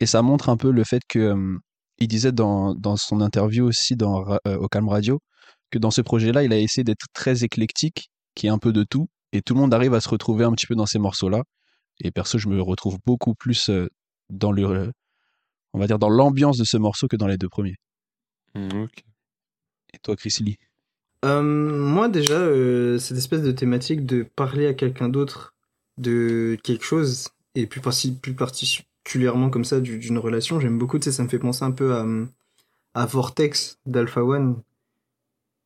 [0.00, 1.34] Et ça montre un peu le fait que.
[1.98, 5.20] il disait dans, dans son interview aussi dans, au Calme Radio
[5.70, 8.84] que dans ce projet-là, il a essayé d'être très éclectique, qui est un peu de
[8.84, 9.08] tout.
[9.32, 11.42] Et tout le monde arrive à se retrouver un petit peu dans ces morceaux-là.
[12.00, 13.88] Et perso, je me retrouve beaucoup plus euh,
[14.30, 14.90] dans le, euh,
[15.72, 17.76] on va dire, dans l'ambiance de ce morceau que dans les deux premiers.
[18.56, 19.04] Ok.
[19.92, 20.58] Et toi, Chris Lee?
[21.24, 25.54] Euh, moi déjà, euh, cette espèce de thématique de parler à quelqu'un d'autre
[25.96, 27.80] de quelque chose, et plus,
[28.20, 31.64] plus particulièrement comme ça du- d'une relation, j'aime beaucoup, tu sais, ça me fait penser
[31.64, 32.04] un peu à,
[32.94, 34.60] à Vortex d'Alpha One.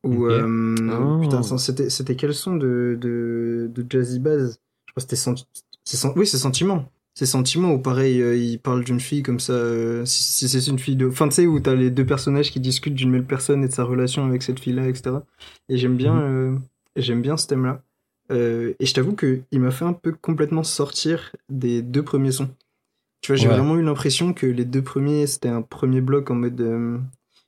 [0.03, 1.19] Ou, euh, Oh.
[1.21, 5.15] putain, c'était, c'était quel son de, de, de Jazzy Bass Je crois que c'était
[6.15, 6.91] oui, c'est Sentiment.
[7.15, 10.69] C'est Sentiment où pareil, euh, il parle d'une fille comme ça, euh, si, si c'est
[10.71, 11.07] une fille de...
[11.07, 13.73] Enfin, tu sais, où t'as les deux personnages qui discutent d'une même personne et de
[13.73, 15.17] sa relation avec cette fille-là, etc.
[15.67, 16.55] Et j'aime bien, euh,
[16.95, 17.81] j'aime bien ce thème-là.
[18.31, 22.49] Et je t'avoue que il m'a fait un peu complètement sortir des deux premiers sons.
[23.21, 23.55] Tu vois, j'ai Ouais.
[23.55, 27.01] vraiment eu l'impression que les deux premiers, c'était un premier bloc en mode...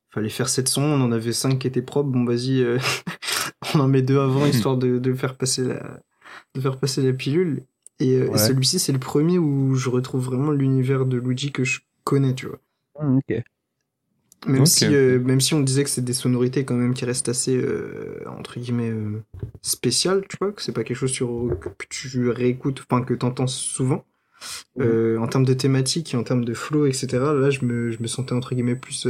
[0.10, 2.66] fallait faire sept sons, on en avait cinq qui étaient propres, bon vas-y,
[3.76, 6.00] on en met deux avant, histoire de, de faire passer la,
[6.56, 7.62] de faire passer la pilule.
[8.02, 11.64] Et, euh, et celui-ci, c'est le premier où je retrouve vraiment l'univers de Luigi que
[11.64, 12.60] je connais, tu vois.
[12.96, 13.44] Ok.
[14.48, 17.30] Même, si, euh, même si on disait que c'est des sonorités quand même qui restent
[17.30, 19.22] assez, euh, entre guillemets, euh,
[19.62, 23.46] spéciales, tu vois, que c'est pas quelque chose sur, que tu réécoutes, enfin que t'entends
[23.46, 24.04] souvent.
[24.80, 28.02] Euh, en termes de thématique et en termes de flow, etc., là, je me, je
[28.02, 29.08] me sentais, entre guillemets, plus,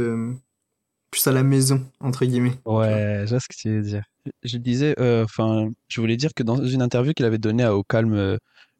[1.10, 2.52] plus à la maison, entre guillemets.
[2.66, 4.04] Ouais, je vois ce que tu veux dire.
[4.42, 7.82] Je disais, enfin, je voulais dire que dans une interview qu'il avait donnée à Au
[7.82, 8.36] Calme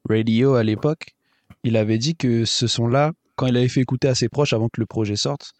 [0.08, 1.14] Radio à l'époque,
[1.64, 4.68] il avait dit que ce son-là, quand il avait fait écouter à ses proches avant
[4.68, 5.52] que le projet sorte,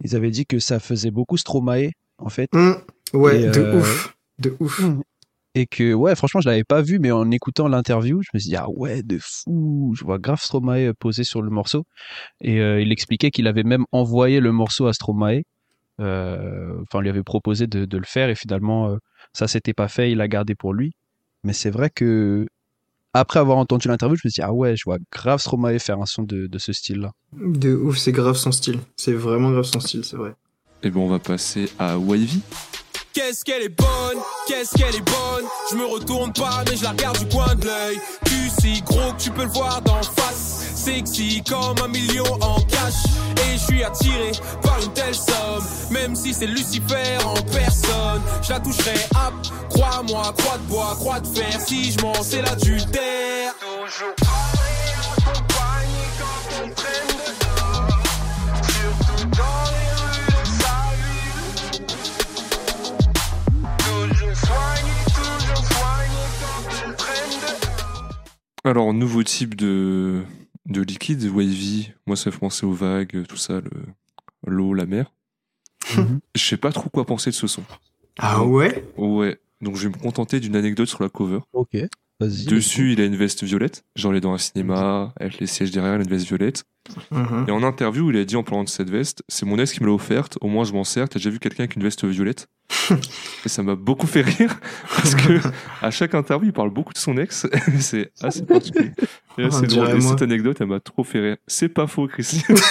[0.00, 2.48] ils avaient dit que ça faisait beaucoup Stromae, en fait.
[2.54, 2.76] Hum,
[3.12, 4.16] ouais, Et, de euh, ouf.
[4.38, 4.82] De ouf.
[5.54, 8.50] Et que, ouais, franchement, je l'avais pas vu, mais en écoutant l'interview, je me suis
[8.50, 9.94] dit, ah ouais, de fou.
[9.96, 11.84] Je vois grave Stromae posé sur le morceau.
[12.40, 15.42] Et euh, il expliquait qu'il avait même envoyé le morceau à Stromae.
[16.00, 18.96] Euh, Enfin, lui avait proposé de, de le faire et finalement, euh,
[19.32, 20.92] ça s'était pas fait, il l'a gardé pour lui.
[21.44, 22.48] Mais c'est vrai que,
[23.14, 26.00] après avoir entendu l'interview, je me suis dit, ah ouais, je vois grave Stromae faire
[26.00, 27.12] un son de, de ce style-là.
[27.32, 28.80] De ouf, c'est grave son style.
[28.96, 30.34] C'est vraiment grave son style, c'est vrai.
[30.82, 32.42] Et bon, on va passer à Wavy.
[33.14, 35.44] Qu'est-ce qu'elle est bonne, qu'est-ce qu'elle est bonne.
[35.70, 37.98] Je me retourne pas, mais je la regarde du coin de l'œil.
[38.24, 42.60] Tu si gros que tu peux le voir d'en face sexy comme un million en
[42.62, 43.04] cash.
[43.38, 48.20] Et je suis attiré par une telle somme, même si c'est Lucifer en personne.
[48.42, 49.34] Je la toucherai, hop,
[49.70, 51.60] crois-moi, croix de bois, croix de fer.
[51.60, 53.54] Si je m'en c'est l'adultère.
[53.60, 54.14] Toujours.
[68.66, 70.22] Alors, nouveau type de,
[70.66, 71.92] de liquide, wavy.
[72.06, 73.70] Moi, ça fait penser aux vagues, tout ça, le-
[74.46, 75.12] l'eau, la mer.
[75.96, 76.20] Mhm.
[76.34, 77.62] Je sais pas trop quoi penser de ce son.
[78.18, 78.84] Ah ouais?
[78.96, 79.38] Ouais.
[79.60, 81.40] Donc, je vais me contenter d'une anecdote sur la cover.
[81.52, 81.76] Ok.
[82.26, 83.84] Dessus, il a une veste violette.
[83.96, 86.64] Genre, il est dans un cinéma, avec les sièges derrière, il a une veste violette.
[87.10, 87.46] Mhm.
[87.48, 89.82] Et en interview, il a dit en parlant de cette veste, c'est mon ex qui
[89.82, 92.04] me l'a offerte, au moins je m'en sers, t'as déjà vu quelqu'un avec une veste
[92.04, 92.48] violette?
[93.44, 94.58] Et ça m'a beaucoup fait rire,
[94.88, 95.40] parce que
[95.80, 97.46] à chaque interview, il parle beaucoup de son ex,
[97.78, 98.92] c'est assez particulier.
[99.38, 101.36] Et drôle, et cette anecdote, elle m'a trop fait rire.
[101.46, 102.54] C'est pas faux, Christian.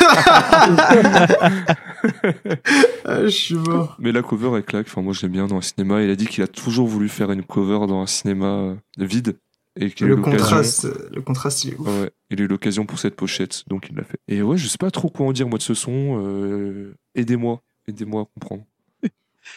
[3.05, 3.95] Ah, je suis mort.
[3.99, 6.15] Mais la cover, elle claque, enfin moi je l'aime bien dans un cinéma, il a
[6.15, 9.37] dit qu'il a toujours voulu faire une cover dans un cinéma euh, vide,
[9.79, 11.87] et Le contraste, le contraste, il est ouf.
[11.87, 14.19] Ouais, il a eu l'occasion pour cette pochette, donc il l'a fait.
[14.27, 16.21] Et ouais, je sais pas trop quoi en dire moi de ce son.
[16.23, 18.63] euh, Aidez-moi, aidez-moi à comprendre.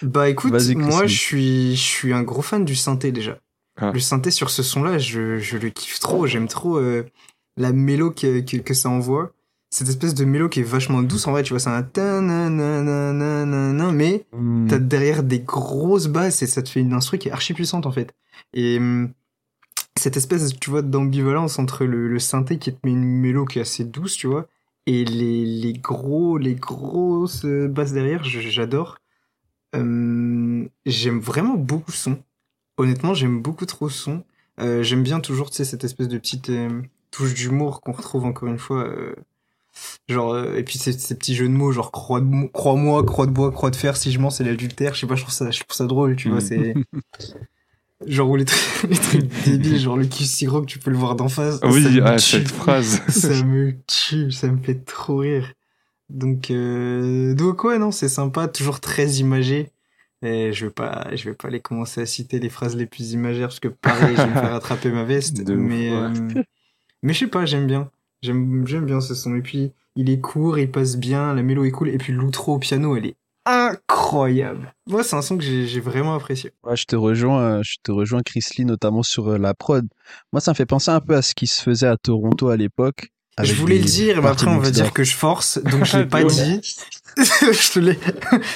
[0.03, 3.39] Bah écoute, Vas-y, moi je suis, je suis un gros fan du synthé déjà.
[3.77, 3.93] Ah.
[3.93, 6.27] Le synthé sur ce son-là, je, je le kiffe trop.
[6.27, 7.05] J'aime trop euh,
[7.57, 9.33] la mélo que, que, que ça envoie.
[9.71, 13.93] Cette espèce de mélo qui est vachement douce en vrai, tu vois, c'est un ta-na-na-na-na-na,
[13.93, 14.67] mais Hmm.
[14.69, 17.87] t'as derrière des grosses basses et ça te fait une instru qui est archi puissante
[17.87, 18.15] en fait.
[18.55, 19.11] Et hum,
[19.99, 23.59] cette espèce, tu vois, d'ambivalence entre le, le synthé qui te met une mélo qui
[23.59, 24.47] est assez douce, tu vois,
[24.87, 28.99] et les, les gros, les grosses euh, basses derrière, j'adore.
[29.75, 32.19] Hum, j'aime vraiment beaucoup le son.
[32.79, 34.25] Honnêtement, j'aime beaucoup trop ce son.
[34.61, 38.25] Euh, j'aime bien toujours, tu sais, cette espèce de petite euh, touche d'humour qu'on retrouve
[38.25, 38.85] encore une fois.
[38.87, 39.15] euh,
[40.09, 43.05] genre, euh, et puis ces, ces petits jeux de mots, genre croix de mo- croix-moi,
[43.05, 44.95] croix de bois, croix de fer, si je mens, c'est l'adultère.
[44.95, 46.75] Je sais pas, je trouve ça, je trouve ça drôle, tu vois, c'est.
[48.05, 50.91] Genre, où les trucs, les trucs débiles, genre le cul si gros que tu peux
[50.91, 51.61] le voir d'en face.
[51.63, 53.01] oui, ah, cette phrase.
[53.09, 55.53] ça me tue, ça me fait trop rire.
[56.11, 59.73] Donc, euh, donc ouais, non, c'est sympa, toujours très imagé.
[60.23, 63.13] Et je vais pas, je vais pas aller commencer à citer les phrases les plus
[63.13, 65.43] imagères parce que pareil, je vais me faire attraper ma veste.
[65.43, 66.11] De mais, euh,
[67.03, 67.91] mais je sais pas, j'aime bien.
[68.23, 69.37] J'aime, j'aime bien ce son.
[69.37, 71.89] Et puis, il est court, il passe bien, la mélo est cool.
[71.91, 74.75] Et puis, l'outro au piano, elle est incroyable.
[74.87, 76.53] Moi, c'est un son que j'ai, vraiment apprécié.
[76.65, 79.87] Ouais, je te rejoins, euh, je te rejoins, Chris Lee, notamment sur euh, la prod.
[80.33, 82.57] Moi, ça me fait penser un peu à ce qui se faisait à Toronto à
[82.57, 83.09] l'époque.
[83.43, 86.07] Je voulais le dire, mais après, on va dire que je force, donc je l'ai
[86.09, 86.61] pas dit.
[87.19, 87.99] je, te l'ai-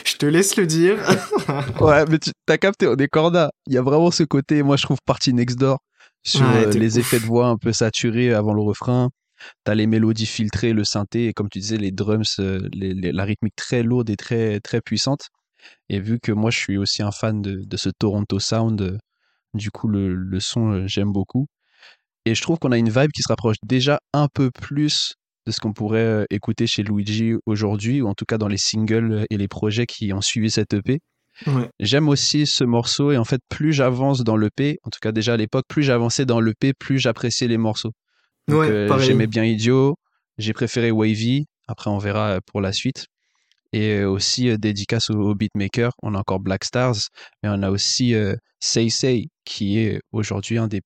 [0.06, 0.96] je te laisse le dire.
[1.80, 3.50] Ouais, mais tu t'as capté, on est corda.
[3.66, 5.78] Il y a vraiment ce côté, moi je trouve partie next door
[6.24, 7.04] sur Ouais, euh, les ouf.
[7.06, 9.10] effets de voix un peu saturés avant le refrain.
[9.64, 13.12] T'as les mélodies filtrées, le synthé, et comme tu disais, les drums, euh, les- les-
[13.12, 15.28] la rythmique très lourde et très, très puissante.
[15.88, 18.98] Et vu que moi je suis aussi un fan de, de ce Toronto Sound, euh,
[19.54, 21.46] du coup le, le son, euh, j'aime beaucoup.
[22.26, 25.14] Et je trouve qu'on a une vibe qui se rapproche déjà un peu plus
[25.46, 29.26] de ce qu'on pourrait écouter chez Luigi aujourd'hui, ou en tout cas dans les singles
[29.30, 31.00] et les projets qui ont suivi cette EP.
[31.46, 31.68] Ouais.
[31.80, 35.34] J'aime aussi ce morceau et en fait plus j'avance dans l'EP, en tout cas déjà
[35.34, 37.92] à l'époque, plus j'avançais dans l'EP, plus j'appréciais les morceaux.
[38.50, 39.96] Donc, Ouais, euh, j'aimais bien Idiot,
[40.38, 43.06] j'ai préféré Wavy, après on verra euh, pour la suite.
[43.72, 46.96] Et euh, aussi dédicace au, au beatmaker, on a encore Black Stars,
[47.42, 48.14] mais on a aussi
[48.60, 50.82] Say Say qui est aujourd'hui un des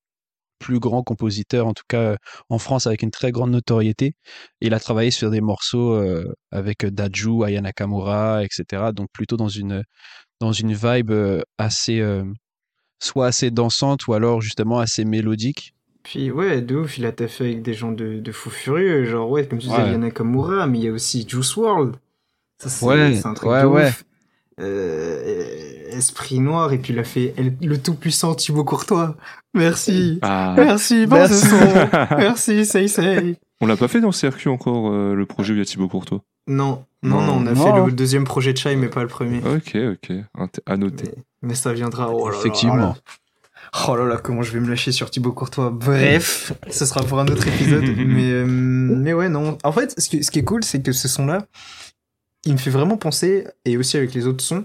[0.59, 2.17] plus grands compositeurs, en tout cas
[2.49, 4.15] en France avec une très grande notoriété.
[4.61, 8.93] Il a travaillé sur des morceaux euh, avec Daju, Aya Nakamura, etc.
[8.95, 9.83] Donc plutôt dans une
[10.41, 11.13] dans une vibe
[11.59, 12.25] assez euh,
[12.99, 15.74] soit assez dansante ou alors justement assez mélodique.
[16.05, 19.29] Puis ouais, de ouf, il a taffé avec des gens de, de fous furieux, genre
[19.31, 19.87] ouais, comme tu disais, Ouais.
[19.87, 21.97] Yana Nakamura, mais il y a aussi Juice WRLD.
[22.59, 23.89] Ça, c'est Ouais, un truc ouais, de ouais.
[23.89, 24.05] ouf.
[24.61, 29.17] Euh, Esprit Noir, et puis il a fait le tout-puissant Thibaut Courtois.
[29.55, 30.19] Merci.
[30.23, 30.55] Ah.
[30.57, 31.47] Merci Merci.
[32.11, 33.37] Merci, say say.
[33.61, 35.65] On l'a pas fait dans le circuit encore, euh, le projet où il y a
[35.65, 36.21] Thibaut Courtois?
[36.47, 37.33] Non, non, Non.
[37.39, 37.75] on a Non.
[37.75, 39.39] fait le deuxième projet de Chai, mais pas le premier.
[39.39, 40.13] Ok, ok.
[40.67, 41.11] À noter.
[41.17, 42.11] Mais, mais ça viendra.
[42.13, 42.77] Oh là là Effectivement.
[42.77, 42.95] là.
[43.89, 45.71] Oh là là, comment je vais me lâcher sur Thibaut Courtois.
[45.71, 47.83] Bref, ce sera pour un autre épisode.
[47.97, 49.59] mais, euh, mais ouais, non.
[49.65, 51.47] En fait, ce qui, ce qui est cool, c'est que ce son-là,
[52.45, 54.65] il me fait vraiment penser, et aussi avec les autres sons,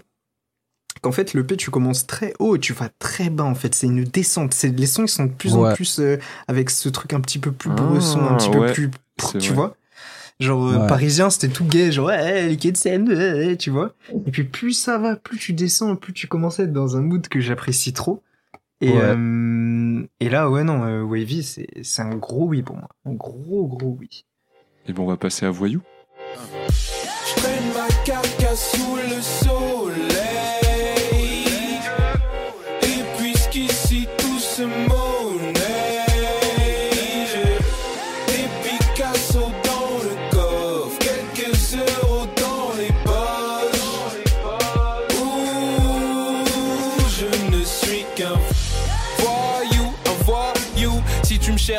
[1.01, 3.73] qu'en fait, le P, tu commences très haut et tu vas très bas, en fait.
[3.73, 4.53] C'est une descente.
[4.53, 6.17] C'est, les sons, ils sont de plus en plus euh,
[6.47, 8.91] avec ce truc un petit peu plus Ah, bresson, un petit peu plus.
[9.39, 9.55] Tu vrai.
[9.55, 9.75] vois
[10.39, 13.93] Genre, euh, parisien, c'était tout gay, genre, ouais, liquide scène, ouais, tu vois.
[14.25, 17.01] Et puis, plus ça va, plus tu descends, plus tu commences à être dans un
[17.01, 18.23] mood que j'apprécie trop.
[18.81, 18.97] Et, Ouais.
[19.01, 22.87] euh, et là, ouais, non, euh, Wavy, c'est c'est un gros oui pour moi.
[23.05, 24.25] Un gros, gros oui.
[24.87, 25.81] Et bon, on va passer à Voyou.
[26.69, 29.68] Je traîne ma carcasse sous le soleil.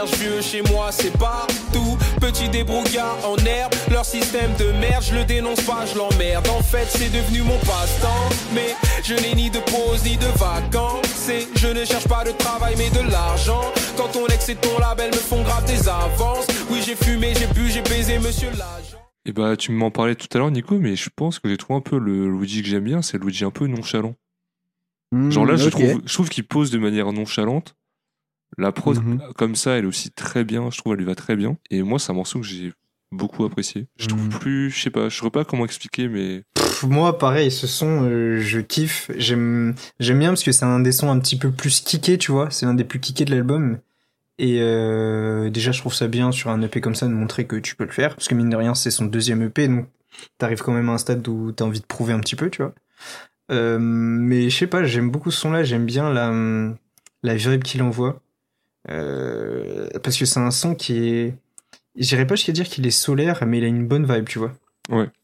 [0.07, 1.99] Vieux chez moi, c'est partout.
[2.21, 6.47] Petit débrouillard en herbe, leur système de merde, je le dénonce pas, je l'emmerde.
[6.49, 8.29] En fait, c'est devenu mon passe-temps.
[8.55, 11.29] Mais je n'ai ni de pause ni de vacances.
[11.29, 13.63] Et je ne cherche pas de travail mais de l'argent.
[13.97, 16.47] Quand ton ex et ton label me font grave des avances.
[16.71, 18.99] Oui, j'ai fumé, j'ai bu, j'ai baisé monsieur l'agent.
[19.27, 21.77] Et bah, tu m'en parlais tout à l'heure, Nico, mais je pense que j'ai trouvé
[21.77, 24.15] un peu le Luigi que j'aime bien, c'est le Luigi un peu nonchalant.
[25.29, 27.75] Genre là, Hmm, je trouve, je trouve qu'il pose de manière nonchalante.
[28.59, 29.21] La prod, Mhm.
[29.37, 30.71] comme ça, elle est aussi très bien.
[30.71, 31.57] Je trouve elle lui va très bien.
[31.71, 32.73] Et moi, c'est un morceau que j'ai
[33.13, 33.87] beaucoup apprécié.
[33.97, 34.31] Je trouve Mhm.
[34.39, 38.05] plus, je sais pas, je saurais pas comment expliquer, mais Pff, Moi, pareil, ce son,
[38.05, 39.11] euh, je kiffe.
[39.17, 42.33] J'aime, j'aime bien parce que c'est un des sons un petit peu plus kické, tu
[42.33, 42.51] vois.
[42.51, 43.79] C'est un des plus kickés de l'album.
[44.39, 47.57] Et euh, déjà, je trouve ça bien sur un EP comme ça de montrer que
[47.57, 48.15] tu peux le faire.
[48.15, 49.87] Parce que mine de rien, c'est son deuxième EP, donc
[50.39, 52.63] t'arrives quand même à un stade où t'as envie de prouver un petit peu, tu
[52.63, 52.75] vois.
[53.51, 55.63] Euh, mais je sais pas, j'aime beaucoup ce son-là.
[55.65, 56.33] J'aime bien la,
[57.23, 58.23] la vibe qu'il envoie.
[58.89, 61.35] Euh, parce que c'est un son qui est...
[61.97, 64.53] J'irais pas jusqu'à dire qu'il est solaire, mais il a une bonne vibe, tu vois.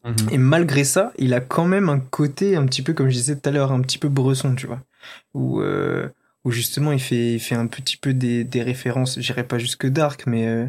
[0.05, 0.29] Mhm.
[0.31, 3.35] Et malgré ça, il a quand même un côté un petit peu, comme je disais
[3.35, 4.81] tout à l'heure, un petit peu bresson, tu vois.
[5.33, 6.07] Où, euh,
[6.43, 9.87] où justement il fait, il fait un petit peu des, des références, j'irai pas jusque
[9.87, 10.65] dark, mais euh,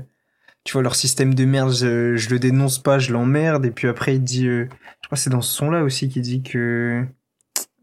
[0.65, 3.65] tu vois, leur système de merde, je, je le dénonce pas, je l'emmerde.
[3.67, 4.67] Et puis après, il dit, euh,
[5.03, 7.05] je crois que c'est dans ce son-là aussi qu'il dit que.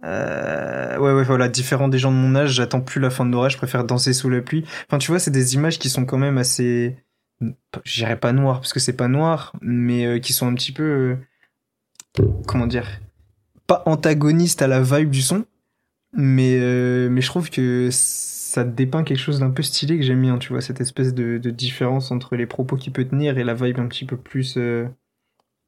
[0.03, 3.31] Euh, ouais, ouais, voilà, différent des gens de mon âge, j'attends plus la fin de
[3.31, 4.63] l'orage, je préfère danser sous la pluie.
[4.87, 6.97] Enfin, tu vois, c'est des images qui sont quand même assez.
[7.41, 10.71] Je dirais pas noir, parce que c'est pas noir, mais euh, qui sont un petit
[10.71, 11.17] peu.
[12.19, 12.87] euh, comment dire
[13.67, 15.45] Pas antagonistes à la vibe du son,
[16.13, 16.57] mais,
[17.09, 20.49] mais je trouve que ça dépeint quelque chose d'un peu stylé que j'aime bien, tu
[20.49, 23.79] vois, cette espèce de, de différence entre les propos qu'il peut tenir et la vibe
[23.79, 24.57] un petit peu plus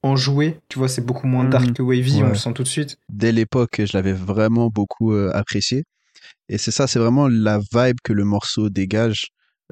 [0.03, 0.59] enjouée.
[0.69, 1.73] Tu vois, c'est beaucoup moins dark Mhm.
[1.73, 2.29] que wavy, on Ouais.
[2.29, 2.97] le sent tout de suite.
[3.09, 5.83] Dès l'époque, je l'avais vraiment beaucoup euh, apprécié.
[6.49, 9.27] Et c'est ça, c'est vraiment la vibe que le morceau dégage.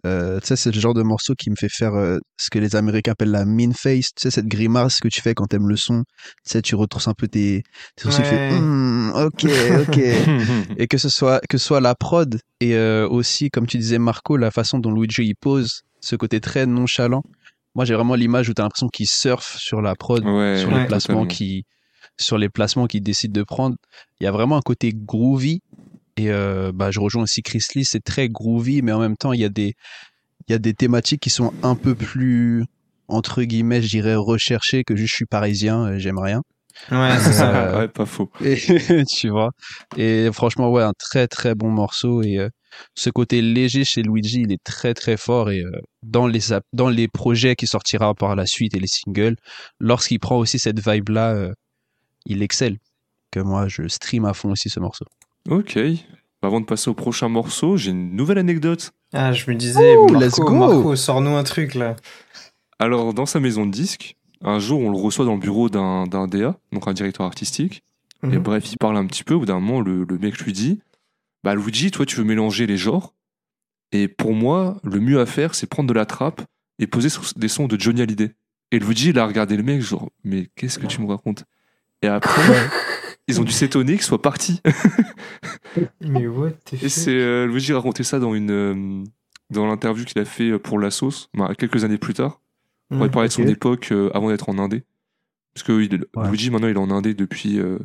[0.06, 2.60] Euh, tu sais, c'est le genre de morceau qui me fait faire euh, ce que
[2.60, 4.08] les Américains appellent la mean face.
[4.14, 6.04] Tu sais, cette grimace que tu fais quand t'aimes le son.
[6.44, 7.64] Tu sais, tu retrousses un peu tes,
[7.96, 8.60] tes sourcils, tu fais Ouais.
[8.60, 9.46] Hmm, ok,
[9.88, 9.98] ok.
[10.78, 13.98] et que ce soit que ce soit la prod et euh, aussi comme tu disais
[13.98, 17.24] Marco la façon dont Luigi il pose ce côté très nonchalant
[17.76, 20.70] moi j'ai vraiment l'image où tu as l'impression qu'il surfe sur la prod ouais, sur
[20.70, 21.66] ouais, les placements qui
[22.18, 23.76] sur les placements qu'il décide de prendre
[24.20, 25.62] il y a vraiment un côté groovy
[26.18, 29.34] et euh, bah je rejoins aussi Chris Lee c'est très groovy mais en même temps
[29.34, 29.74] il y a des
[30.48, 32.64] il y a des thématiques qui sont un peu plus
[33.08, 36.42] entre guillemets je dirais recherchées que juste je suis parisien j'aime rien
[36.92, 37.80] Ouais, c'est ça.
[37.80, 38.30] Ouais, pas faux.
[38.44, 38.58] et,
[39.08, 39.52] tu vois.
[39.98, 42.22] Et franchement, ouais, un très très bon morceau.
[42.22, 42.50] Et euh,
[42.96, 45.50] ce côté léger chez Luigi, il est très très fort.
[45.52, 45.72] Et euh,
[46.04, 46.40] dans, les,
[46.74, 49.36] dans les projets qui sortira par la suite et les singles,
[49.80, 51.54] lorsqu'il prend aussi cette vibe-là, euh,
[52.26, 52.78] il excelle.
[53.32, 55.06] Que moi, je stream à fond aussi ce morceau.
[55.50, 55.78] Ok.
[56.42, 58.92] Avant de passer au prochain morceau, j'ai une nouvelle anecdote.
[59.14, 60.54] Ah, je me disais, Ouh, Marco, let's go.
[60.54, 61.96] Marco, sors-nous un truc là.
[62.80, 66.06] Alors, dans sa maison de disques, un jour, on le reçoit dans le bureau d'un
[66.06, 67.82] d'un DA, donc un directeur artistique.
[68.24, 68.40] Et Mhm.
[68.40, 69.34] bref, il parle un petit peu.
[69.36, 70.80] Au bout d'un moment, le, le mec lui dit
[71.46, 73.14] Bah, Luigi, toi, tu veux mélanger les genres.
[73.92, 76.42] Et pour moi, le mieux à faire, c'est prendre de la trappe
[76.80, 78.34] et poser des sons de Johnny Hallyday.
[78.72, 81.46] Et Luigi, il a regardé le mec, genre Mais qu'est-ce que tu me racontes?
[82.02, 82.42] Et après,
[83.28, 84.60] ils ont dû s'étonner qu'il soit parti.
[86.02, 89.04] Mais what the Et c'est euh, Luigi racontait ça dans une euh,
[89.50, 92.42] dans l'interview qu'il a fait pour la sauce, bah, quelques années plus tard.
[92.92, 94.84] On va parler de son époque euh, avant d'être en Indé.
[95.54, 96.30] Parce que il- Ouais.
[96.30, 97.78] Luigi, maintenant, il est en Indé depuis euh,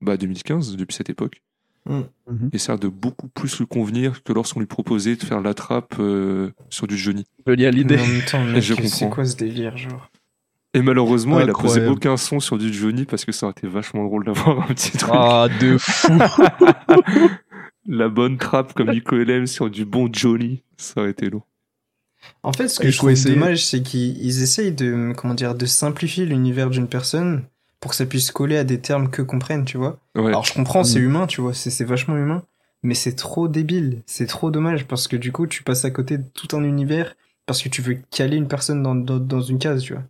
[0.00, 1.42] bah, 2015, depuis cette époque.
[1.88, 2.50] Mhm.
[2.52, 5.54] Et ça a de beaucoup plus lui convenir que lorsqu'on lui proposait de faire la
[5.54, 7.24] trappe euh, sur du Johnny.
[7.46, 7.98] Johnny Mais Hallyday.
[8.00, 9.08] en même temps, mec, je c'est comprends.
[9.10, 10.10] quoi ce délire, genre?
[10.74, 11.88] Et malheureusement, il a posé Incroyable.
[11.92, 14.92] aucun son sur du Johnny parce que ça aurait été vachement drôle d'avoir un petit
[14.98, 15.10] truc.
[15.14, 16.12] Ah, de fou.
[17.86, 21.46] La bonne trappe comme Nico LM sur du bon Johnny, ça aurait été lourd.
[22.42, 23.34] En fait, ce que Il je trouve essayer.
[23.34, 27.44] dommage, c'est qu'ils ils essayent de, comment dire, de simplifier l'univers d'une personne
[27.80, 29.98] pour que ça puisse coller à des termes que comprennent, tu vois.
[30.16, 30.26] Ouais.
[30.28, 31.04] Alors je comprends, c'est Mm.
[31.04, 32.42] humain, tu vois, c'est c'est vachement humain,
[32.82, 36.18] mais c'est trop débile, c'est trop dommage parce que du coup tu passes à côté
[36.18, 37.14] de tout un univers
[37.46, 40.02] parce que tu veux caler une personne dans, dans, dans une case, tu vois.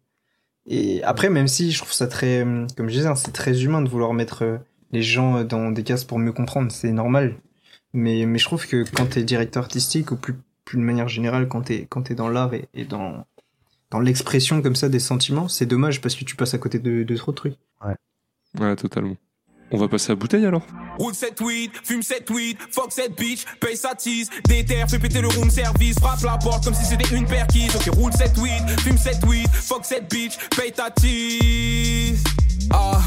[0.67, 2.45] Et après, même si je trouve ça très,
[2.77, 4.59] comme je disais, hein, c'est très humain de vouloir mettre euh,
[4.93, 7.37] les gens euh, dans des cases pour mieux comprendre, c'est normal.
[7.95, 10.35] Mais, mais je trouve que quand t'es directeur artistique ou plus,
[10.67, 13.25] plus de manière générale, quand t'es quand t'es dans l'art et, et dans
[13.91, 17.03] dans l'expression comme ça des sentiments, c'est dommage parce que tu passes à côté de,
[17.03, 17.55] de trop de trucs.
[18.59, 19.17] Ouais, totalement.
[19.71, 20.63] On va passer à bouteille alors
[20.99, 25.21] Roule cette weed, fume cette weed, fuck cette bitch, paye sa tease, déterre, fais péter
[25.21, 27.77] le room service, frappe la porte comme si c'était une perquise.
[27.77, 32.25] Ok, roule cette weed, fume cette weed, fuck cette bitch, paye ta tease.
[32.71, 33.01] Ah.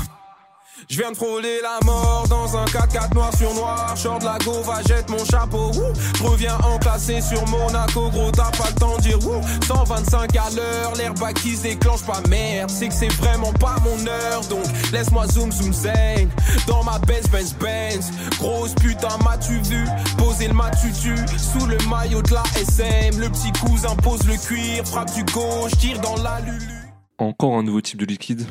[0.92, 3.96] Je viens de frôler la mort dans un 4x4 noir sur noir.
[3.96, 5.72] Short de la gova, jette mon chapeau.
[6.18, 9.42] Je reviens enclassé sur Monaco, gros, t'as pas le temps de dire ouh.
[9.68, 12.70] 125 à l'heure, l'airbag qui se déclenche pas merde.
[12.70, 16.30] C'est que c'est vraiment pas mon heure, donc laisse-moi zoom zoom zen.
[16.68, 18.12] Dans ma Benz Benz Benz.
[18.38, 19.86] Grosse putain, m'as-tu vu?
[20.18, 23.18] Poser le matutu sous le maillot de la SM.
[23.18, 26.82] Le petit cousin pose le cuir, frappe du gauche, tire dans la lulu.
[27.18, 28.46] Encore un nouveau type de liquide,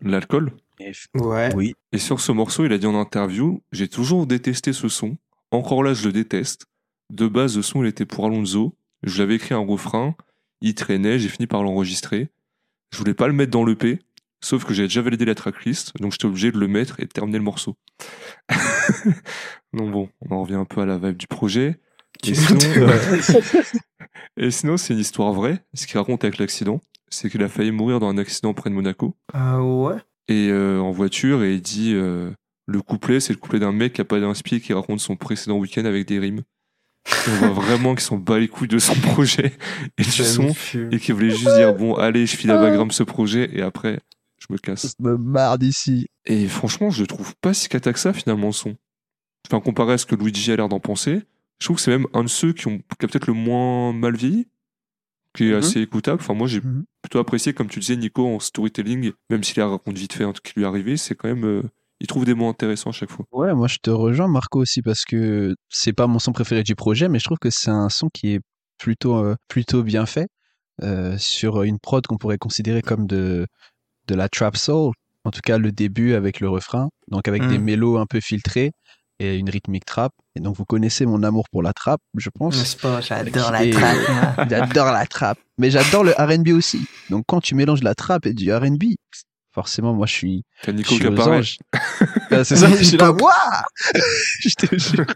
[0.00, 0.52] l'alcool.
[1.14, 1.54] Ouais.
[1.54, 1.74] Oui.
[1.92, 5.16] Et sur ce morceau, il a dit en interview J'ai toujours détesté ce son.
[5.50, 6.66] Encore là, je le déteste.
[7.10, 8.74] De base, le son, il était pour Alonso.
[9.02, 10.14] Je l'avais écrit un refrain.
[10.60, 12.30] Il traînait, j'ai fini par l'enregistrer.
[12.90, 13.98] Je voulais pas le mettre dans l'EP.
[14.40, 15.92] Sauf que j'avais déjà validé la tracklist.
[16.00, 17.76] Donc j'étais obligé de le mettre et de terminer le morceau.
[19.72, 21.80] donc bon, on en revient un peu à la vibe du projet.
[22.26, 22.58] Et sinon,
[24.36, 25.64] et sinon, c'est une histoire vraie.
[25.74, 28.74] Ce qu'il raconte avec l'accident, c'est qu'il a failli mourir dans un accident près de
[28.74, 29.96] Monaco Ah ouais?
[30.28, 32.30] Et euh, en voiture et il dit euh,
[32.66, 35.58] le couplet c'est le couplet d'un mec qui a pas d'inspi qui raconte son précédent
[35.58, 36.42] week-end avec des rimes.
[37.26, 39.52] Et on voit vraiment qu'ils sont bas les couilles de son projet
[39.98, 40.54] et du son
[40.92, 44.00] et qu'il voulait juste dire bon allez je file à Bagram ce projet et après
[44.38, 44.94] je me casse.
[44.98, 46.06] Je me marre d'ici.
[46.24, 48.76] et franchement je le trouve pas si cata que ça finalement le son.
[49.48, 51.22] Enfin comparé à ce que Luigi a l'air d'en penser
[51.58, 53.92] je trouve que c'est même un de ceux qui ont qui a peut-être le moins
[53.92, 54.46] mal vieilli
[55.34, 55.58] qui est Mhm.
[55.58, 56.84] assez écoutable enfin moi j'ai Mhm.
[57.02, 60.44] plutôt apprécié, comme tu disais, Nico, en storytelling, même s'il raconte vite fait un truc
[60.44, 61.44] qui lui est arrivé, c'est quand même.
[61.44, 61.62] euh,
[62.00, 63.24] il trouve des mots intéressants à chaque fois.
[63.32, 66.74] Ouais, moi je te rejoins Marco aussi parce que c'est pas mon son préféré du
[66.74, 68.40] projet, mais je trouve que c'est un son qui est
[68.78, 70.26] plutôt euh, plutôt bien fait
[70.82, 73.46] euh, sur une prod qu'on pourrait considérer comme de
[74.08, 74.92] de la trap soul.
[75.24, 77.62] En tout cas, le début avec le refrain, donc avec des Mm.
[77.62, 78.72] mélos un peu filtrés
[79.18, 80.12] et une rythmique trap.
[80.34, 82.56] Et donc vous connaissez mon amour pour la trap, je pense.
[82.56, 83.00] N'est-ce pas?
[83.00, 84.46] J'adore la moi.
[84.50, 86.86] J'adore la trap, mais j'adore le R&B aussi.
[87.10, 88.82] Donc quand tu mélanges la trap et du R&B,
[89.54, 91.38] forcément moi je suis T'as je Nico suis qui aux apparaît.
[91.38, 91.58] anges.
[92.30, 93.62] Ah, c'est ça, je suis là, Wouah
[94.40, 95.06] Je te jure.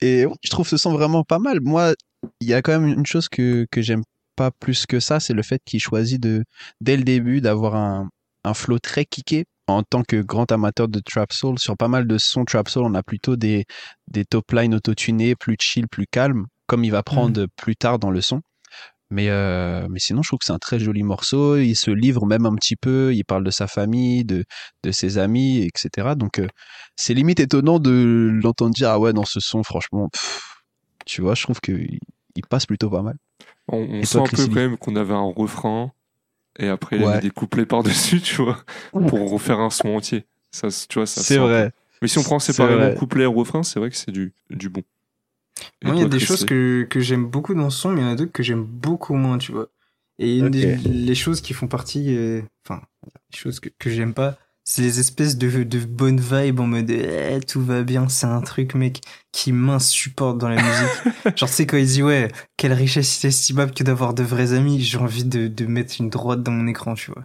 [0.00, 1.60] Et ouais, je trouve ce son vraiment pas mal.
[1.60, 1.94] Moi,
[2.40, 4.02] il y a quand même une chose que, que j'aime
[4.36, 6.44] pas plus que ça, c'est le fait qu'il choisit de,
[6.80, 8.08] dès le début d'avoir un,
[8.44, 9.44] un flow très kické.
[9.68, 12.84] En tant que grand amateur de trap soul, sur pas mal de sons trap soul,
[12.84, 13.66] on a plutôt des,
[14.08, 18.10] des top lines autotunés, plus chill, plus calme, comme il va prendre plus tard dans
[18.10, 18.40] le son.
[19.10, 21.56] Mais, euh, mais sinon, je trouve que c'est un très joli morceau.
[21.56, 23.14] Il se livre même un petit peu.
[23.14, 24.44] Il parle de sa famille, de,
[24.82, 26.14] de ses amis, etc.
[26.16, 26.48] Donc, euh,
[26.96, 30.56] c'est limite étonnant de l'entendre dire Ah ouais, dans ce son, franchement, pff,
[31.06, 31.98] tu vois, je trouve qu'il
[32.36, 33.16] il passe plutôt pas mal.
[33.68, 35.92] On, on sent un peu quand même qu'on avait un refrain
[36.58, 37.14] et après il a Ouais.
[37.16, 38.58] mis des couplets par-dessus, tu vois,
[38.92, 40.24] pour refaire un son entier.
[40.50, 41.72] Ça, tu vois, ça C'est vrai.
[42.00, 42.94] Mais si on prend C'est séparément vrai.
[42.94, 44.82] couplet et refrain, c'est vrai que c'est du, du bon.
[45.82, 48.04] Moi, il y a des choses que, que j'aime beaucoup dans ce son, mais il
[48.04, 49.68] y en a d'autres que j'aime beaucoup moins, tu vois.
[50.18, 50.52] Et une Ok.
[50.52, 52.82] des les choses qui font partie, euh, enfin,
[53.32, 54.36] les choses que, que j'aime pas,
[54.68, 58.42] c'est les espèces de, de bonnes vibes en mode eh, tout va bien, c'est un
[58.42, 59.00] truc, mec,
[59.32, 61.14] qui m'insupporte dans la musique.
[61.38, 62.28] Genre, tu sais, quand il dit ouais,
[62.58, 66.42] quelle richesse inestimable que d'avoir de vrais amis, j'ai envie de, de mettre une droite
[66.42, 67.24] dans mon écran, tu vois.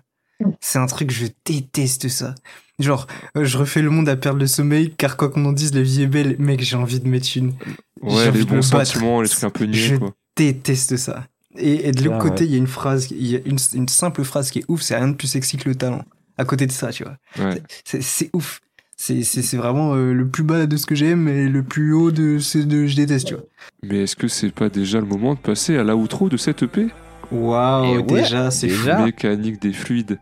[0.61, 2.33] C'est un truc, je déteste ça.
[2.79, 5.75] Genre, euh, je refais le monde à perdre le sommeil, car quoi qu'on en dise,
[5.75, 7.55] la vie est belle, mec, j'ai envie de mettre une.
[8.01, 10.13] Ouais, les bons sentiments, les trucs un peu niais, Je quoi.
[10.37, 11.27] déteste ça.
[11.57, 12.49] Et, et de l'autre côté, ouais.
[12.49, 14.81] il y a une phrase, il y a une, une simple phrase qui est ouf,
[14.81, 16.05] c'est rien de plus sexy que le talent.
[16.37, 17.17] À côté de ça, tu vois.
[17.39, 17.61] Ouais.
[17.85, 18.59] C'est- C'est ouf.
[18.95, 21.93] C'est c'est- c'est vraiment euh, le plus bas de ce que j'aime et le plus
[21.93, 23.43] haut de ce de je déteste, tu vois.
[23.83, 26.87] Mais est-ce que c'est pas déjà le moment de passer à l'outro de cette EP
[27.31, 28.83] Waouh, ouais, déjà, c'est fou.
[28.85, 29.03] déjà.
[29.03, 30.19] Mécanique des fluides.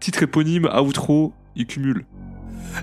[0.00, 2.04] Titre éponyme, outro, il cumule.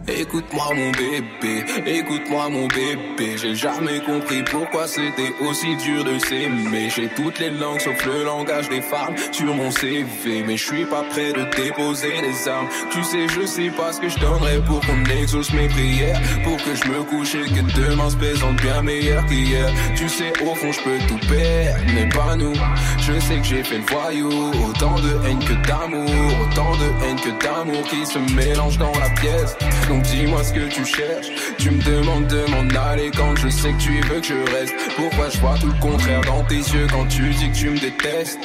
[0.08, 3.38] Écoute-moi mon bébé, écoute-moi mon bébé.
[3.38, 6.90] J'ai jamais compris pourquoi c'était aussi dur de s'aimer.
[6.90, 10.86] J'ai toutes les langues sauf le langage des femmes sur mon CV Mais je suis
[10.86, 12.68] pas prêt de déposer les armes.
[12.92, 16.20] Tu sais je sais pas ce que je donnerais pour qu'on exauce mes prières.
[16.44, 19.70] Pour que je me couche et que demain se présente bien meilleur qu'hier.
[19.96, 22.56] Tu sais au fond je peux tout perdre mais pas nous.
[23.00, 24.52] Je sais que j'ai fait le voyou.
[24.70, 26.10] Autant de haine que d'amour.
[26.42, 29.56] Autant de haine que d'amour qui se mélangent dans la pièce
[29.88, 31.28] donc dis-moi ce que tu cherches.
[31.58, 34.74] Tu me demandes de m'en je sais que tu veux que je reste.
[34.96, 38.40] Pourquoi je tout le contraire dans tes yeux quand tu dis que tu me détestes?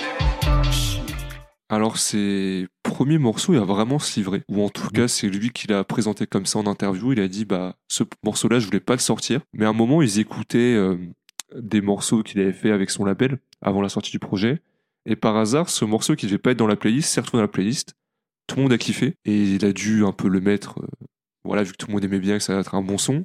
[1.72, 4.42] Alors, ses premiers morceaux, il a vraiment se livrer.
[4.50, 7.14] Ou en tout cas, c'est lui qui l'a présenté comme ça en interview.
[7.14, 9.40] Il a dit, bah, ce morceau-là, je voulais pas le sortir.
[9.54, 10.98] Mais à un moment, ils écoutaient euh,
[11.58, 14.60] des morceaux qu'il avait fait avec son label avant la sortie du projet.
[15.06, 17.46] Et par hasard, ce morceau qui devait pas être dans la playlist s'est retrouvé dans
[17.46, 17.94] la playlist.
[18.46, 19.14] Tout le monde a kiffé.
[19.24, 21.06] Et il a dû un peu le mettre, euh,
[21.44, 23.24] voilà, vu que tout le monde aimait bien que ça allait être un bon son.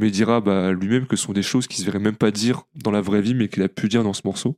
[0.00, 2.30] Mais il dira bah, lui-même que ce sont des choses qu'il se verrait même pas
[2.30, 4.56] dire dans la vraie vie, mais qu'il a pu dire dans ce morceau.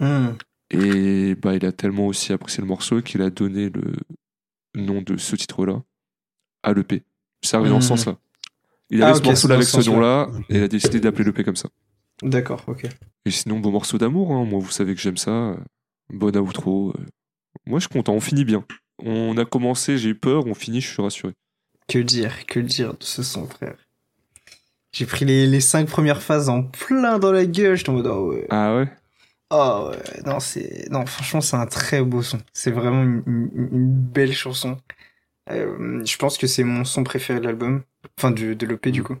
[0.00, 0.28] Hmm.
[0.70, 3.92] Et bah, il a tellement aussi apprécié le morceau qu'il a donné le
[4.80, 5.82] nom de ce titre-là,
[6.62, 7.02] à l'EP.
[7.42, 7.96] C'est arrivé dans ce Mhm.
[7.98, 8.18] sens-là.
[8.90, 11.00] Il Ah, avait ok, ce morceau-là c'est dans avec ce nom-là, et il a décidé
[11.00, 11.68] d'appeler l'EP comme ça.
[12.22, 12.86] D'accord, ok.
[13.24, 14.44] Et sinon, bon morceau d'amour, hein.
[14.44, 15.30] moi vous savez que j'aime ça.
[15.30, 15.56] euh,
[16.10, 16.90] Bonne outro.
[16.96, 17.04] euh.
[17.66, 18.64] Moi je suis content, on finit bien.
[19.02, 21.32] On a commencé, j'ai eu peur, on finit, je suis rassuré.
[21.88, 23.74] Que dire, que dire de ce son, frère?
[24.92, 28.06] J'ai pris les, les cinq premières phases en plein dans la gueule, j'étais en mode,
[28.06, 28.46] oh ouais.
[28.50, 28.88] Ah ouais?
[29.50, 30.88] Oh ouais, non, c'est.
[30.90, 32.38] Non, franchement, c'est un très beau son.
[32.52, 34.78] C'est vraiment une, une- une belle chanson.
[35.50, 37.82] Euh, je pense que c'est mon son préféré de l'album.
[38.18, 39.16] Enfin, de, de l'EP, du coup.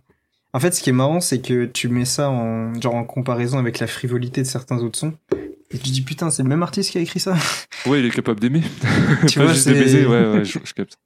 [0.52, 3.58] En fait, ce qui est marrant, c'est que tu mets ça en, genre, en comparaison
[3.58, 5.14] avec la frivolité de certains autres sons.
[5.70, 7.36] Et tu dis, putain, c'est le même artiste qui a écrit ça.
[7.86, 8.62] Ouais, il est capable d'aimer.
[9.28, 10.96] Tu Pas vois, juste de baiser, ouais, ouais, je, je capte.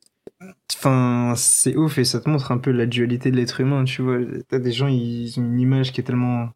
[0.75, 4.03] Enfin, c'est ouf et ça te montre un peu la dualité de l'être humain, tu
[4.03, 4.19] vois.
[4.49, 6.51] T'as des gens, ils ont une image qui est tellement,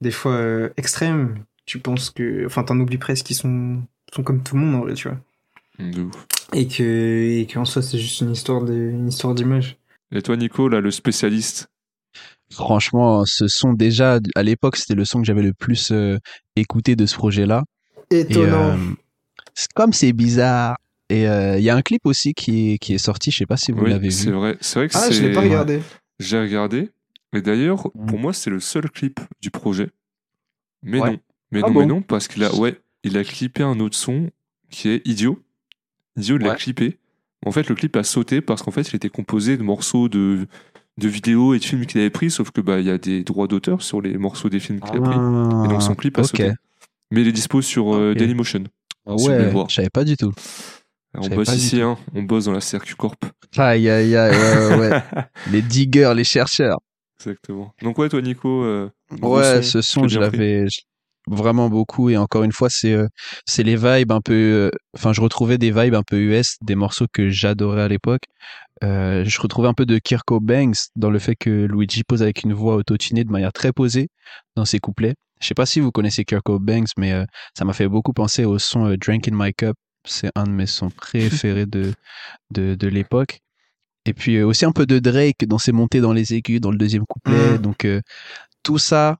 [0.00, 1.44] des fois, euh, extrême.
[1.66, 3.82] Tu penses que, enfin, t'en oublies presque qu'ils sont,
[4.14, 5.18] sont comme tout le monde en vrai, tu vois.
[5.78, 6.26] De ouf.
[6.52, 6.82] Et que,
[7.40, 9.76] et qu'en soi, c'est juste une histoire de, une histoire d'image.
[10.12, 11.68] Et toi, Nico, là, le spécialiste?
[12.52, 16.18] Franchement, ce son déjà, à l'époque, c'était le son que j'avais le plus euh,
[16.54, 17.64] écouté de ce projet-là.
[18.10, 18.72] Et Étonnant.
[18.72, 18.76] euh,
[19.54, 20.76] c'est- comme c'est bizarre.
[21.12, 23.46] Et euh, il y a un clip aussi qui est, qui est sorti, je sais
[23.46, 24.36] pas si vous Oui, l'avez c'est vu.
[24.36, 24.56] vrai.
[24.60, 25.12] C'est vrai que ah, c'est.
[25.12, 25.80] je l'ai pas regardé.
[26.18, 26.90] J'ai regardé.
[27.34, 28.06] Et d'ailleurs, Mm.
[28.06, 29.90] pour moi, c'est le seul clip du projet.
[30.82, 31.10] Mais Ouais.
[31.10, 31.18] non.
[31.50, 33.96] Mais Ah non, bon mais non, parce qu'il a, ouais, il a clippé un autre
[33.96, 34.30] son
[34.70, 35.38] qui est Idiot.
[36.16, 36.56] Idiot, il l'a Ouais.
[36.56, 36.98] clippé.
[37.44, 40.46] En fait, le clip a sauté parce qu'en fait, il était composé de morceaux de,
[40.96, 43.22] de vidéos et de films qu'il avait pris, sauf que bah, il y a des
[43.22, 45.16] droits d'auteur sur les morceaux des films qu'il a pris.
[45.16, 46.28] Et donc, son clip a Ah, ok.
[46.30, 46.52] sauté.
[47.10, 48.16] Mais il est dispo sur euh, Ok.
[48.18, 48.64] Dailymotion.
[49.06, 49.68] Ah si Ouais, voir.
[49.68, 50.32] je savais pas du tout.
[51.14, 53.24] On bosse ici, hein, on bosse dans la CRQ Corp.
[53.58, 55.02] Aïe, aïe, aïe, ouais, ouais,
[55.50, 56.78] les diggers, les chercheurs.
[57.20, 57.72] Exactement.
[57.82, 58.64] Donc, ouais, toi, Nico.
[58.64, 58.88] euh,
[59.20, 60.66] Ouais, son, ce son, je l'avais
[61.28, 62.08] vraiment beaucoup.
[62.10, 63.06] Et encore une fois, c'est euh,
[63.46, 64.32] c'est les vibes un peu.
[64.32, 68.22] euh, Enfin, je retrouvais des vibes un peu US, des morceaux que j'adorais à l'époque.
[68.82, 72.42] Euh, je retrouvais un peu de Kirko Banks dans le fait que Luigi pose avec
[72.42, 74.08] une voix autotunée de manière très posée
[74.56, 75.14] dans ses couplets.
[75.40, 77.24] Je sais pas si vous connaissez Kirko Banks, mais euh,
[77.56, 79.76] ça m'a fait beaucoup penser au son Drink in My Cup.
[80.04, 81.92] C'est un de mes sons préférés de,
[82.50, 83.40] de, de l'époque.
[84.04, 86.70] Et puis euh, aussi un peu de Drake dans ses montées dans les aigus, dans
[86.70, 87.54] le deuxième couplet.
[87.54, 87.58] Mm.
[87.58, 88.00] Donc euh,
[88.62, 89.18] tout ça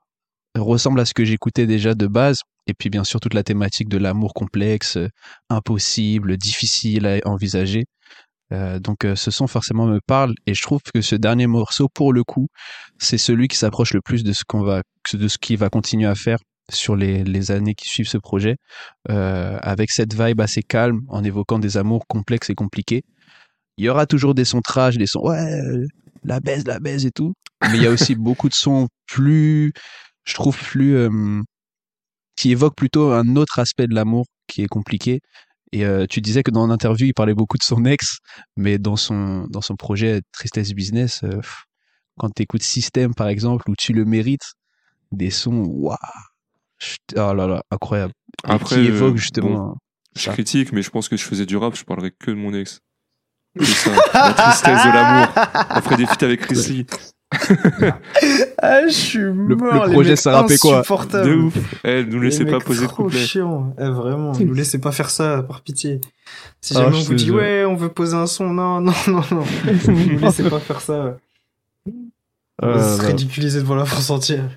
[0.59, 2.41] ressemble à ce que j'écoutais déjà de base.
[2.67, 5.09] Et puis bien sûr toute la thématique de l'amour complexe, euh,
[5.51, 7.85] impossible, difficile à envisager.
[8.53, 11.89] Euh, donc euh, ce son forcément me parle et je trouve que ce dernier morceau
[11.89, 12.49] pour le coup
[12.99, 14.83] c'est celui qui s'approche le plus de ce qu'on va
[15.15, 16.39] de ce qu'il va continuer à faire
[16.71, 18.57] sur les, les années qui suivent ce projet
[19.11, 23.03] euh, avec cette vibe assez calme en évoquant des amours complexes et compliqués.
[23.77, 25.87] Il y aura toujours des sons trash des sons ouais euh,
[26.25, 27.33] la baise la baise et tout.
[27.63, 29.73] Mais il y a aussi beaucoup de sons plus
[30.25, 31.43] je trouve plus euh,
[32.37, 35.21] qui évoquent plutôt un autre aspect de l'amour qui est compliqué.
[35.73, 38.19] Et euh, tu disais que dans l'interview, il parlait beaucoup de son ex,
[38.57, 41.25] mais dans son, dans son projet Tristesse Business,
[42.19, 44.53] quand tu écoutes System, par exemple, où tu le mérites,
[45.13, 45.97] des sons, waouh,
[47.17, 48.13] oh là là, incroyable.
[48.49, 49.77] Et Après, qui euh, évoquent bon, justement.
[50.17, 52.53] Je critique, mais je pense que je faisais du rap, je parlerais que de mon
[52.55, 52.81] ex.
[53.63, 55.29] Ça, la tristesse de l'amour.
[55.35, 56.87] Après des feats avec Chris Lee.
[58.61, 59.87] Ah, je suis mort.
[59.87, 60.83] les projet, ça rappait quoi.
[60.83, 61.55] De ouf.
[61.85, 63.19] Eh, nous Les laissez pas poser de trop couplet.
[63.25, 63.75] chiant.
[63.79, 66.01] Eh, vraiment, nous laissez pas faire ça, par pitié.
[66.61, 69.23] Si Ah, jamais on vous dit, ouais, on veut poser un son, non, non, non,
[69.31, 69.45] non.
[69.89, 71.17] nous laissez pas faire ça.
[72.63, 74.49] On va Euh, se ridiculiser devant la France entière.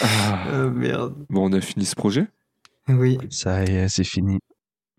[0.00, 0.48] Ah.
[0.52, 1.14] Euh, merde.
[1.30, 2.26] Bon, on a fini ce projet.
[2.88, 3.18] Oui.
[3.30, 4.38] ça y est, c'est fini.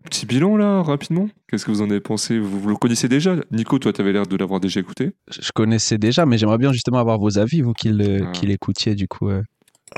[0.04, 1.28] Petit bilan là, rapidement.
[1.48, 2.38] Qu'est-ce que vous en avez pensé?
[2.38, 5.12] Vous, vous le connaissez déjà Nico, toi, t'avais l'air de l'avoir déjà écouté.
[5.30, 8.32] Je connaissais déjà, mais j'aimerais bien justement avoir vos avis, vous qui Ah.
[8.46, 9.28] l'écoutiez, du coup.
[9.28, 9.42] euh.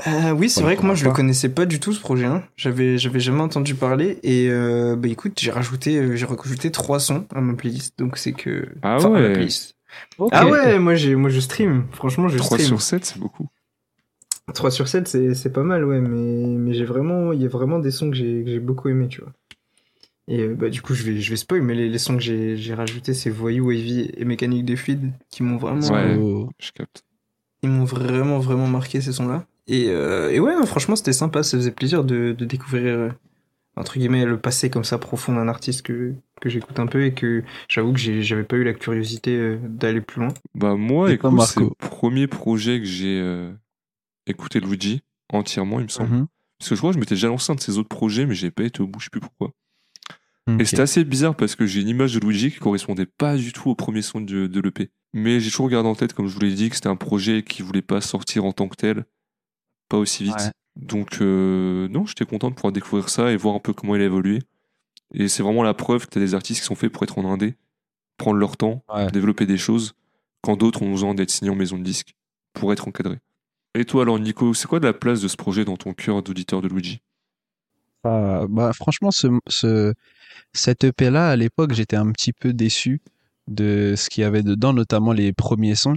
[0.07, 2.25] Euh, oui, c'est vrai que moi je le connaissais pas du tout ce projet.
[2.25, 2.43] Hein.
[2.57, 7.27] J'avais j'avais jamais entendu parler et euh, bah écoute j'ai rajouté j'ai rajouté trois sons
[7.31, 9.47] à ma playlist donc c'est que Ah enfin, à la ouais.
[10.31, 12.67] Ah ouais moi j'ai moi je stream franchement je 3 stream.
[12.69, 13.47] sur 7, c'est beaucoup.
[14.53, 17.49] 3 sur 7 c'est c'est pas mal ouais mais mais j'ai vraiment il y a
[17.49, 19.31] vraiment des sons que j'ai j'ai beaucoup aimé tu vois.
[20.27, 22.23] Et euh, bah du coup je vais je vais spoil mais les, les sons que
[22.23, 26.15] j'ai j'ai rajoutés c'est Voyou, Wavy et Mécanique des fluides qui m'ont vraiment Ouais.
[26.19, 26.49] Oh.
[26.59, 27.03] Je capte.
[27.61, 29.45] ils m'ont vraiment vraiment marqué ces sons-là.
[29.67, 31.41] Et, euh, et ouais, non, franchement, c'était sympa.
[31.41, 33.09] Ça faisait plaisir de, de découvrir euh,
[33.77, 37.13] entre guillemets le passé comme ça profond d'un artiste que que j'écoute un peu et
[37.13, 40.33] que j'avoue que j'avais pas eu la curiosité euh, d'aller plus loin.
[40.53, 43.21] Bah, moi, écoute, c'est le premier projet que j'ai
[44.27, 46.09] de Luigi entièrement, il me semble.
[46.11, 46.27] Mhm.
[46.59, 48.35] Parce que je crois que je m'étais déjà lancé un de ses autres projets, mais
[48.35, 49.51] j'ai pas été au bout, je sais plus pourquoi.
[50.59, 53.53] Et c'était assez bizarre parce que j'ai une image de Luigi qui correspondait pas du
[53.53, 54.91] tout au premier son de, de l'EP.
[55.13, 57.43] Mais j'ai toujours gardé en tête, comme je vous l'ai dit, que c'était un projet
[57.43, 59.05] qui voulait pas sortir en tant que tel,
[59.87, 60.35] pas aussi vite.
[60.35, 60.51] Ouais.
[60.75, 64.01] Donc, euh, non, j'étais content de pouvoir découvrir ça et voir un peu comment il
[64.01, 64.39] a évolué.
[65.13, 67.31] Et c'est vraiment la preuve que t'as des artistes qui sont faits pour être en
[67.31, 67.55] indé,
[68.17, 69.09] prendre leur temps, Ouais.
[69.11, 69.93] développer des choses,
[70.41, 72.15] quand d'autres ont besoin d'être signés en maison de disque
[72.53, 73.19] pour être encadrés.
[73.75, 76.61] Et toi alors Nico, c'est quoi la place de ce projet dans ton cœur d'auditeur
[76.61, 77.01] de Luigi?
[78.03, 79.93] Ah, bah, franchement, ce, ce,
[80.53, 83.01] cette EP-là, à l'époque, j'étais un petit peu déçu
[83.47, 85.95] de ce qu'il y avait dedans, notamment les premiers sons.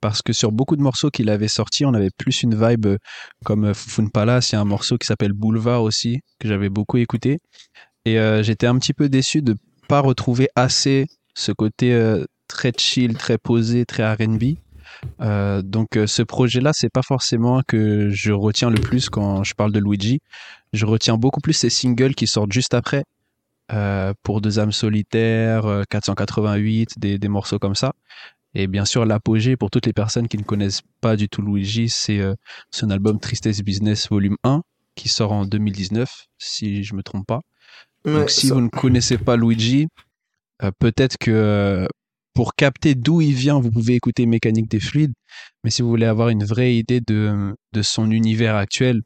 [0.00, 2.96] Parce que sur beaucoup de morceaux qu'il avait sortis, on avait plus une vibe
[3.44, 4.50] comme Fufun Palace.
[4.50, 7.38] Il y a un morceau qui s'appelle Boulevard aussi, que j'avais beaucoup écouté.
[8.04, 9.54] Et euh, j'étais un petit peu déçu de
[9.88, 14.56] pas retrouver assez ce côté euh, très chill, très posé, très R&B.
[15.20, 19.54] Euh, donc euh, ce projet-là, c'est pas forcément que je retiens le plus quand je
[19.54, 20.20] parle de Luigi.
[20.72, 23.04] Je retiens beaucoup plus ces singles qui sortent juste après.
[23.72, 27.94] euh, pour Deux âmes solitaires, euh, 488, des, des morceaux comme ça.
[28.54, 31.88] Et bien sûr, l'apogée pour toutes les personnes qui ne connaissent pas du tout Luigi,
[31.88, 32.34] c'est euh,
[32.70, 34.62] son album Tristesse Business Volume 1
[34.96, 37.40] qui sort en 2019, si je me trompe pas.
[38.04, 39.88] Ouais, Donc si ça- vous ne connaissez pas Luigi,
[40.62, 41.88] euh, peut-être que
[42.34, 45.14] pour capter d'où il vient, vous pouvez écouter Mécanique des fluides.
[45.62, 49.02] Mais si vous voulez avoir une vraie idée de, de son univers actuel,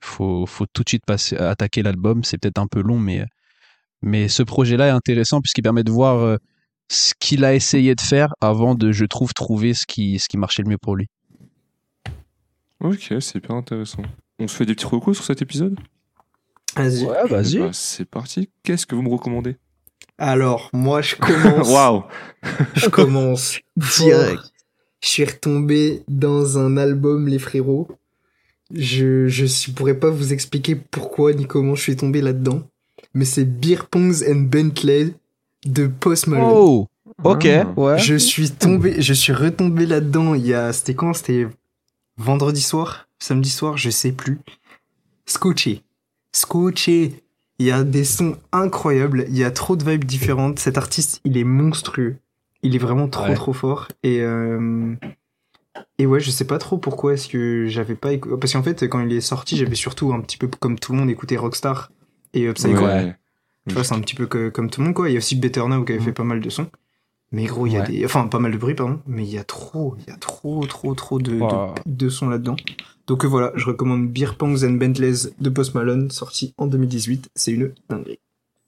[0.00, 2.24] faut, faut tout de suite passer, attaquer l'album.
[2.24, 3.24] C'est peut-être un peu long, mais,
[4.02, 6.36] mais ce projet-là est intéressant puisqu'il permet de voir euh,
[6.90, 10.36] ce qu'il a essayé de faire avant de, je trouve, trouver ce qui, ce qui
[10.36, 11.06] marchait le mieux pour lui.
[12.80, 14.02] Ok, c'est hyper intéressant.
[14.40, 15.78] On se fait des petits recos sur cet épisode?
[16.74, 17.04] Vas-y.
[17.04, 17.58] Ouais, vas-y.
[17.58, 18.50] bah, C'est parti.
[18.64, 19.56] Qu'est-ce que vous me recommandez?
[20.22, 21.68] Alors, moi, je commence.
[21.68, 22.04] Waouh
[22.74, 24.40] Je commence direct.
[25.02, 27.88] Je suis retombé dans un album, les frérots.
[28.72, 32.62] Je, je pourrais pas vous expliquer pourquoi ni comment je suis tombé là-dedans.
[33.14, 35.12] Mais c'est Beer Pongs and Bentley
[35.66, 36.50] de Post Malone.
[36.54, 36.88] Oh,
[37.24, 37.72] ok, Ah.
[37.76, 37.98] ouais.
[37.98, 41.12] Je suis tombé, je suis retombé là-dedans il y a, c'était quand?
[41.14, 41.48] C'était
[42.16, 43.08] vendredi soir?
[43.18, 43.76] Samedi soir?
[43.76, 44.38] Je sais plus.
[45.26, 45.82] Scotché.
[46.32, 47.22] Scotché.
[47.62, 49.24] Il y a des sons incroyables.
[49.28, 50.58] Il y a trop de vibes différentes.
[50.58, 52.16] Cet artiste, il est monstrueux.
[52.64, 53.34] Il est vraiment trop, Ouais.
[53.34, 53.86] trop fort.
[54.02, 54.96] Et, euh,
[55.96, 58.34] et ouais, je sais pas trop pourquoi est-ce que j'avais pas écouté.
[58.40, 60.98] Parce qu'en fait, quand il est sorti, j'avais surtout un petit peu comme tout le
[60.98, 61.92] monde écouté Rockstar
[62.34, 62.78] et Down.
[62.78, 63.14] Ouais.
[63.68, 65.08] Tu vois, c'est un petit peu que- comme tout le monde, quoi.
[65.08, 66.66] Il y a aussi Better Now qui avait fait pas mal de sons.
[67.32, 67.86] Mais gros, il y a Ouais.
[67.88, 68.04] des.
[68.04, 69.00] Enfin, pas mal de bruit, pardon.
[69.06, 71.74] Mais il y a trop, il y a trop, trop, trop de, de- Wow.
[71.86, 72.56] de, sons là-dedans.
[73.06, 77.30] Donc euh, voilà, je recommande Beer Pongs and Bentleys de Post Malone, sorti en 2018.
[77.34, 78.18] C'est une dinguerie.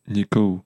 [0.08, 0.60] Nico.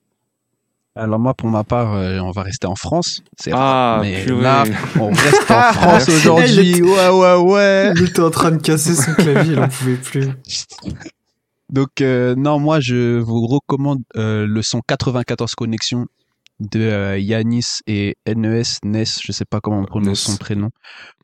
[0.97, 3.23] Alors moi, pour ma part, euh, on va rester en France.
[3.39, 4.43] C'est Ah, mais purée.
[4.43, 4.65] là,
[4.99, 6.83] on reste en France aujourd'hui.
[6.83, 7.93] Ouais, ouais, ouais.
[7.97, 10.29] Il était en train de casser son clavier, il en pouvait plus.
[11.71, 16.07] Donc euh, non, moi, je vous recommande euh, le son 94 Connexion
[16.61, 20.21] de euh, Yanis et NES, NES, je sais pas comment on prononce Ness.
[20.21, 20.71] son prénom,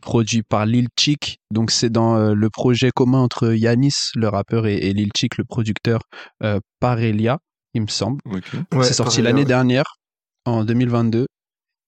[0.01, 1.39] produit par Lil Chick.
[1.51, 5.37] Donc c'est dans euh, le projet commun entre Yanis, le rappeur, et, et Lil Chick,
[5.37, 6.01] le producteur,
[6.43, 7.39] euh, par Elia,
[7.75, 8.21] il me semble.
[8.27, 8.41] Ouais,
[8.85, 9.47] c'est sorti l'année ouais.
[9.47, 9.97] dernière,
[10.45, 11.27] en 2022,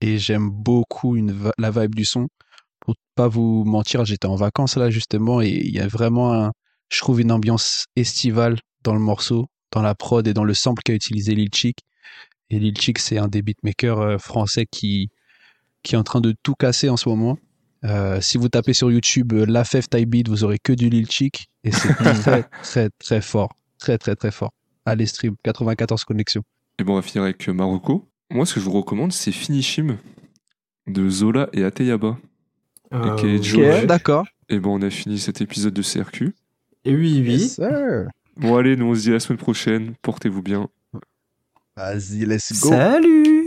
[0.01, 2.27] et j'aime beaucoup une va- la vibe du son.
[2.81, 6.53] Pour pas vous mentir, j'étais en vacances là justement, et il y a vraiment, un,
[6.91, 10.83] je trouve, une ambiance estivale dans le morceau, dans la prod et dans le sample
[10.85, 11.79] qu'a utilisé Lil Chick.
[12.51, 15.11] Et Lil Chick, c'est un des beatmakers euh, français qui,
[15.83, 17.39] qui est en train de tout casser en ce moment.
[17.85, 20.89] Euh, si vous tapez sur YouTube euh, La Fève Type Beat, vous aurez que du
[20.89, 21.89] Lil Chick, et c'est
[22.23, 23.55] très, très, très fort.
[23.79, 24.53] Très, très, très fort.
[24.85, 26.43] Allez, stream, 94 connexions.
[26.79, 28.09] Et bon, on va finir avec Marocco.
[28.31, 29.99] Moi, ce que je vous recommande, c'est Finishim
[30.87, 32.19] de Zola et Ateyaba.
[32.93, 33.43] Euh, Ok, oui.
[33.43, 33.59] Joe.
[33.59, 33.87] Ouais.
[33.87, 34.27] d'accord.
[34.49, 36.35] Et bon, on a fini cet épisode de CRQ.
[36.85, 37.33] Et oui, oui.
[37.33, 38.07] Yes, sir.
[38.37, 39.95] Bon, allez, nous on se dit à la semaine prochaine.
[40.03, 40.69] Portez-vous bien.
[41.77, 42.71] Vas-y, let's go.
[42.71, 43.46] Salut